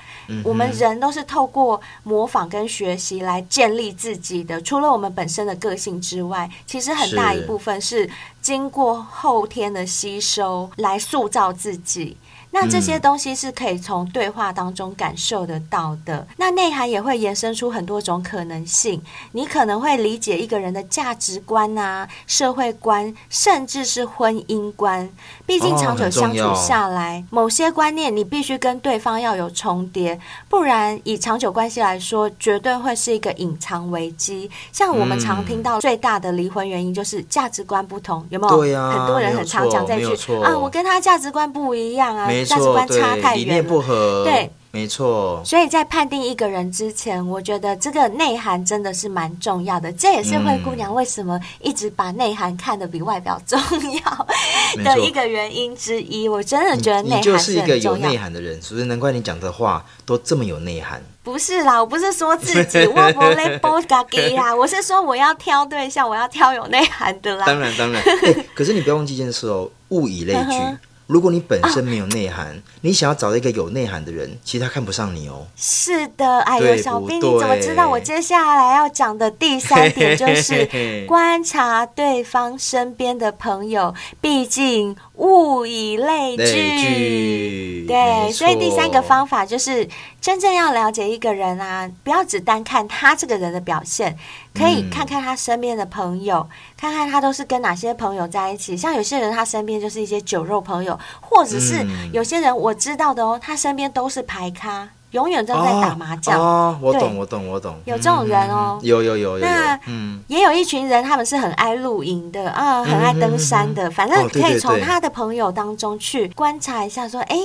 [0.43, 8.09] 我们人都是透过模仿跟学习来建立自己的，除了我们本身的个性之外，其实很大一部分是
[8.41, 12.18] 经过后天的吸收来塑造自己。
[12.56, 16.20] 那这些东西是可以从对话当中感受得到的。
[16.20, 19.01] 嗯、那内涵也会延伸出很多种可能性。
[19.34, 25.10] 你可能会理解一个人的价值观啊、社会观，甚至是婚姻观。
[25.45, 34.49] 毕竟长久相处下来，哦、某些观念你必须跟对方要有重叠，不然以长久关系来说，绝对会是一个隐藏危机。
[34.72, 38.58] 像我们常听到最大的离婚原因就是价值观不同，有没有？
[38.58, 42.30] 对啊、很多人很常讲这句啊，我跟他价值观不一样啊。
[42.46, 44.24] 价值观差太远，理念不合。
[44.24, 45.41] 对，没错。
[45.43, 49.91] 所以在判定一个人之前，我觉得这个内涵真的是蛮重要的。
[49.93, 56.28] 这也是灰姑娘为什么一直把内涵看得比外表重要的一个原因之一。
[56.28, 61.02] 我真的觉得内涵就是一个有内涵的人，所以难怪你讲的话都这么有内涵。
[61.24, 67.48] 不是啦，我不是说自己我不来包嘎给啦，我是说我要挑对象，我要挑有内涵的啦。
[67.48, 68.00] 当然，当然。
[68.00, 70.78] 欸，可是你不要忘记一件事哦，物以类聚。
[71.08, 75.45] 如果你本身没有内涵，啊、你想要找一个有内涵的人，其实他看不上你哦。
[75.56, 83.93] 是的，哎呦，小兵，你怎么知道我接下来要讲的第三点就是观察对方身边的朋友？
[84.20, 89.88] 毕竟物以类聚，类聚对，所以第三个方法就是
[90.19, 94.17] 真正要了解一个人啊，不要只单看他这个人的表现。
[94.53, 98.77] 可以看看他身边的朋友，嗯、看看他都是跟哪些朋友在一起。
[98.77, 106.39] 像有些人，他身边就是一些酒肉朋友，或者是有些人我知道的哦，他身边都是牌咖，永远都在打麻将。
[106.39, 107.76] 哦，我懂，我懂，我懂。
[107.86, 109.45] 有这种人哦，有有有有。
[109.45, 113.89] 那嗯，也有一群人，他们是很爱露营的啊，很爱登山的。
[113.91, 117.38] 反正可以从他的朋友当中去观察一下，说，哎，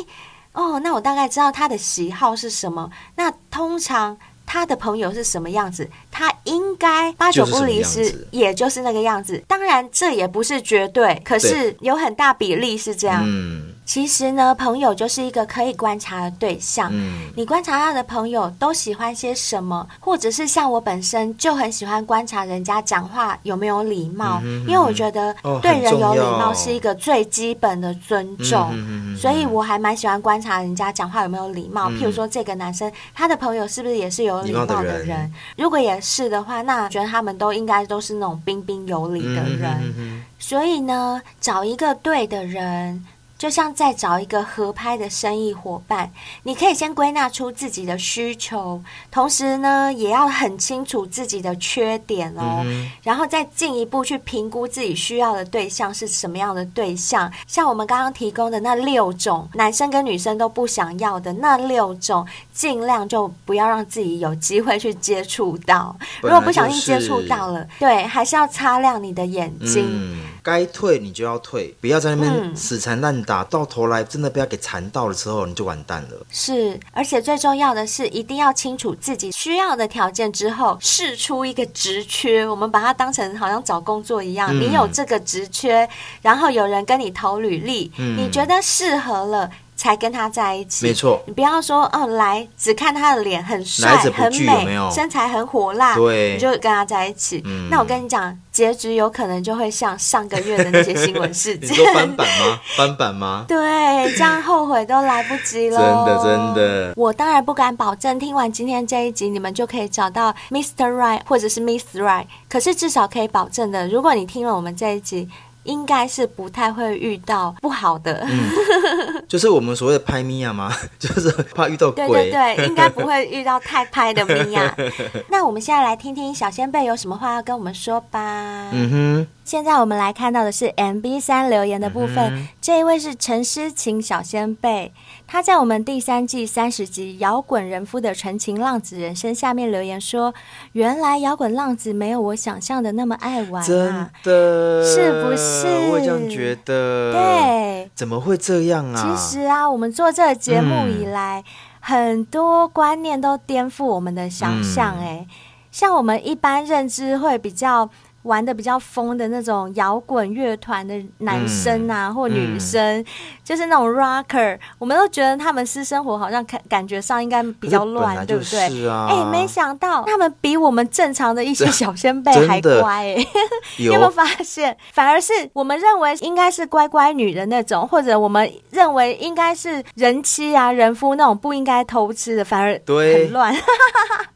[0.53, 2.91] 哦，那我大概知道他的喜好是什么。
[3.17, 4.17] 那通常。
[4.53, 9.41] 他的朋友是什么样子，他应该八九不离十，也就是那个样子。
[9.47, 13.23] 当然，这也不是绝对，可是有很大比例是这样。
[13.25, 13.73] 嗯。
[13.91, 16.89] 其实呢，朋友就是一个可以观察的对象。
[16.93, 31.91] 嗯，你观察他的朋友都喜欢些什么，或者是像我本身就很喜欢观察人家讲话有没有礼貌，因为我觉得对人有礼貌是一个最基本的尊重，哦、所以我还蛮喜欢观察人家讲话有没有礼貌。
[31.91, 34.99] 嗯、譬如说，这个男生他的朋友是不是也是有礼貌的人？
[35.01, 40.23] 的人如果也是的话，那我觉得他们都应该都是那种彬彬有礼的人。
[40.39, 43.05] 所以呢，找一个对的人。
[43.41, 46.13] 就像在找一个合拍的生意伙伴，
[46.43, 48.79] 你可以先归纳出自己的需求，
[49.11, 57.33] 同时呢，也要很清楚自己的缺点哦，嗯、然后再进一步去评估自己需要的对象是什么样的对象。
[57.47, 62.27] 像我们刚刚提供的那六种，男生跟女生都不想要的那六种，
[62.61, 65.97] 尽量就不要让自己有机会去接触到。
[66.21, 69.87] 就是、如果不小心接触到了，对，还是要擦亮你的眼睛。
[69.91, 76.27] 嗯该退你就要退，不要在那边死缠烂打，嗯、到头来真的不要给缠到了之后，你就完蛋了。
[76.31, 85.87] 是，而且最重要的是，一定要清楚自己需要的条件之后，试出一个职缺，我们把它当成好像找工作一样，嗯、你有这个职缺，
[86.23, 89.51] 然后有人跟你投履历，嗯、你觉得适合了。
[89.81, 90.85] 才跟他在一起。
[90.85, 97.43] 没错，你不要说哦，来只看他的脸很帅很美，有没有身材很火辣，对，你就跟他在一起。
[97.47, 101.71] 嗯、那我跟你讲，结局有可能就会像上个月的那些新闻事件。
[101.73, 102.61] 你说翻版吗？
[102.77, 103.45] 翻版吗？
[103.49, 105.79] 对，这样后悔都来不及了。
[105.79, 106.93] 真的，真的。
[106.95, 110.95] 我当然不敢保证，听完今天这一集，你们就可以找到 Mr.
[110.95, 112.27] Right 或者是 Miss Right。
[112.51, 115.27] 可是至少可以保证的，如果你听了我们这一集。
[115.65, 120.73] 应该是不太会遇到不好的，嗯、就是我们所谓的拍咪呀吗？
[120.99, 122.07] 就是怕遇到鬼。
[122.07, 124.75] 对对对， 应该不会遇到太拍的咪呀。
[125.29, 128.69] 那我们现在来听听小先辈有什么话要跟我们说吧。
[128.73, 129.27] 嗯哼。
[129.45, 134.93] 现在我们来看到的是 MB 三留言的部分，嗯、这一位是陈诗晴小仙贝，
[135.33, 140.35] 他在我们第三季三十集《摇滚人夫的纯情浪子人生》下面留言说
[140.75, 145.69] ：“原来摇滚浪子没有我想象的那么爱玩啊，真的是不是？
[145.93, 149.17] 我这样觉得，对，怎么会这样啊？
[149.17, 151.45] 其实啊，我们做这个节目以来，嗯、
[151.79, 155.25] 很多观念都颠覆我们的想象，哎，
[155.71, 157.89] 像我们一般认知会比较。”
[158.23, 163.05] 玩的比较疯的那种摇滚乐团的男生啊，嗯、或女生，嗯、
[163.43, 168.69] 就是那种 rocker，我们都觉得他们私生活好像感感觉上应该比较乱，啊、对不对？
[168.69, 173.27] 是啊哎、欸，没想到他们比我们正常的一些小先辈还乖哎、
[173.79, 174.77] 有没有发现？
[174.93, 183.55] 反而是我们认为应该是乖乖女的那种，或者我们认为应该是人妻啊、人夫那种不应该偷吃的，反而很乱，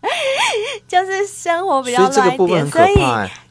[0.89, 2.95] 就是生活比较乱一点，所以。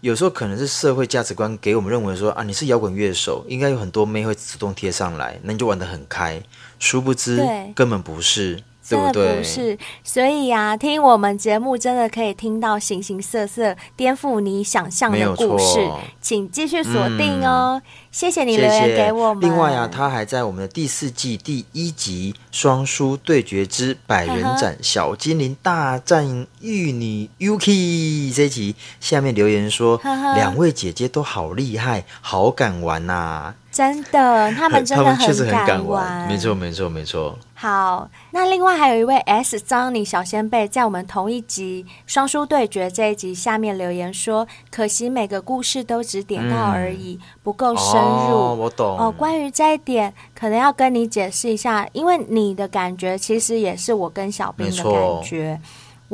[0.03, 6.41] 有时候可能是社会价值观给我们认为说啊，你是摇滚乐手，应该有很多妹会主动贴上来，那你就玩得很开。
[6.80, 7.41] 殊不知，
[7.74, 9.38] 根本不是，对不对？
[9.38, 9.77] 不是。
[10.03, 15.79] 所以啊，听我们节目真的可以听到形形色色、颠覆你想象的故事，
[16.21, 17.81] 请继续锁定哦。
[17.84, 19.41] 嗯谢谢你留言给我们。
[19.41, 29.99] 另外啊，他还在我们的第四季第一集《双书对决之百人斩小精灵大战玉女 Yuki》这一集下面留言说
[30.38, 36.27] ：“两位姐姐都好厉害，好敢玩呐、啊！”真的，他们真的很敢玩。
[36.27, 37.39] 没错，没错，没错。
[37.64, 48.36] 好，那另外还有一位 S 张你小先辈在我们同一集《双书对决》这一集下面留言说：“可惜每个故事都只点到而已，嗯、不够深入。
[48.36, 49.09] 哦”我懂哦。
[49.09, 55.57] 关于这一点，可能要跟你解释一下，因为你的感觉其实也是我跟小兵的感觉。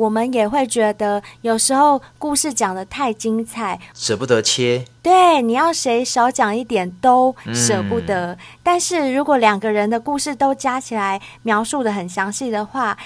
[0.00, 4.86] 我们也会觉得有时候故事讲得太精彩，舍不得切。
[5.02, 8.32] 对，你要谁少讲一点都舍不得。
[8.32, 12.96] 嗯、但是如果两个人的故事都加起来描述的很详细的话，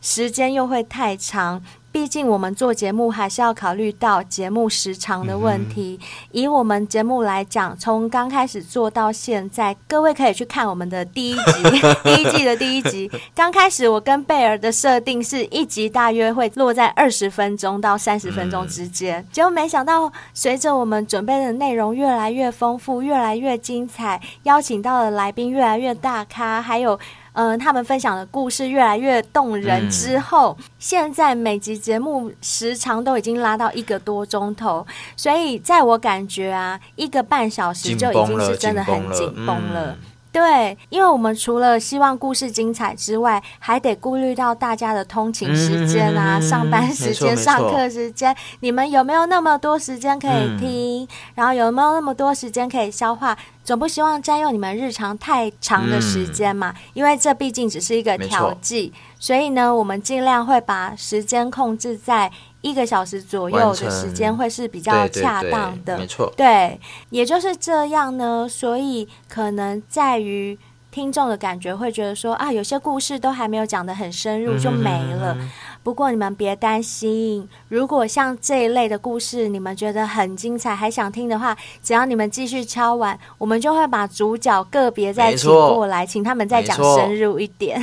[0.00, 1.60] 时间又会太长。
[1.94, 5.96] 毕竟我们做节目还是要考虑到节目时长的问题。
[6.02, 11.62] 嗯、以我们节目来讲，从刚开始做到现在，各位可以去看我们的第一集，
[12.02, 13.08] 第一季的第一集。
[13.32, 26.98] 刚开始我跟贝尔的设定是一集大约会落在二十分钟到三十分钟之间，嗯、结果没想到随着我们准备的内容越来越丰富，越来越精彩，邀请到的来宾越来越大咖，还有。
[27.34, 39.86] 嗯、呃，他们分享的故事越来越动人之后，嗯、现在每集节目时长都已经拉到一个多钟头，所以在我感觉啊，一个半小时就已经是真的很紧绷了。
[39.86, 39.98] 了
[40.34, 51.04] 对，因为我们除了希望故事精彩之外，还得顾虑到大家的通勤时间啊、嗯、上班时间、上课时间，你们有没有那么多时间可以听？
[51.04, 53.38] 嗯、然后有没有那么多时间可以消化？
[53.62, 56.74] 总不希望占用你们日常太长的时间嘛？
[56.76, 58.92] 嗯、因为这毕竟只是一个调剂，
[59.24, 62.30] 所以呢，我们尽量会把时间控制在。
[62.60, 66.32] 一个小时左右的时间会是比较恰当的，没错。
[66.34, 68.48] 对，也就是这样呢。
[68.48, 70.58] 所以可能在于
[70.90, 75.36] 听众的感觉会觉得说啊，有些故事都还没有讲得很深入就没了。
[75.38, 75.50] 嗯、
[75.84, 87.80] 不过你们别担心，如果像这一类的故事你们觉得很精彩，还想听的话，只要你们继续敲完，我们就会把主角个别再请过来，请他们再讲深入一点。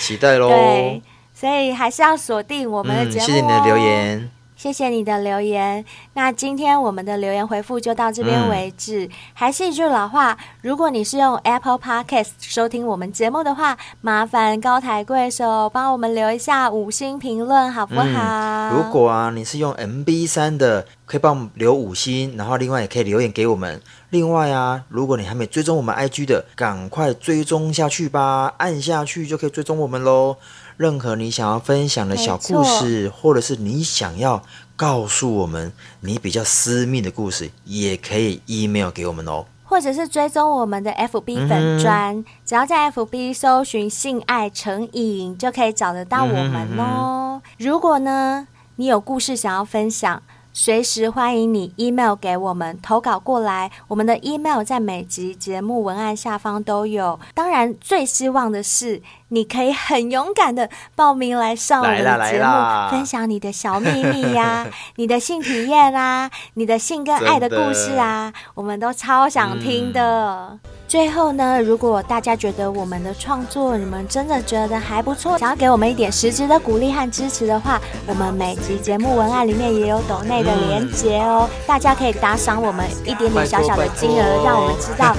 [0.00, 0.48] 期待喽。
[0.48, 1.00] 对。
[1.34, 3.26] 所以还是要锁定我们的节目哦。
[3.26, 4.28] 谢谢你的留言，
[4.58, 5.84] 谢谢你的留言。
[6.14, 9.04] 那今天我们的留言回复就到这边为止。
[9.04, 18.02] 嗯、还是一句老话，如果你是用 Apple Podcast 收听我们节目的话，麻烦高抬贵手帮我们留一下五星评论，好不好？
[18.02, 23.80] 嗯、如果啊你是用 MB 三的，可以帮我们留五星，然后另外也可以留言给我们。
[24.10, 30.36] 另外啊，如果你还没追踪我们 IG 的，赶快追踪下去吧，按下去就可以追踪我们喽。
[30.78, 34.42] 任何你想要分享的小故事，或者是你想要
[34.76, 39.44] 告诉我们你比较私密的故事，也可以 email 给我们哦。
[39.64, 47.42] 或者是追踪我们的 FB 粉砖，嗯、只要在 FB 搜寻“性爱成瘾”就可以找得到我们哦。
[47.44, 50.22] 嗯、如果呢，你有故事想要分享，
[50.52, 57.18] 随时欢迎你 email 给我们投稿过来，我们的 email 在每集节目文案下方都有。
[57.32, 70.58] 当然，最希望的是你可以很勇敢的报名来上我们的节目，分享你的小秘密呀、啊、 你的性体验啊、你的性跟爱的故事啊，我们都超想听的。
[70.64, 85.14] 嗯最后呢，如果大家觉得我们的创作，你们真的觉得还不错，想要给我们一点实质的鼓励和支持的话，我们每集节目文案里面也有抖内的连结哦，嗯、大家可以打赏我们一点点小小的金额，让我们知道，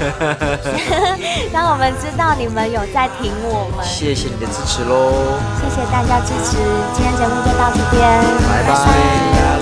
[1.53, 3.85] 让我们知道你们有在听我们。
[3.85, 5.13] 谢谢你的支持喽！
[5.61, 6.57] 谢谢大家支持，
[6.95, 8.01] 今天节目就到这边，
[8.49, 8.73] 拜拜。
[8.73, 9.58] 拜拜。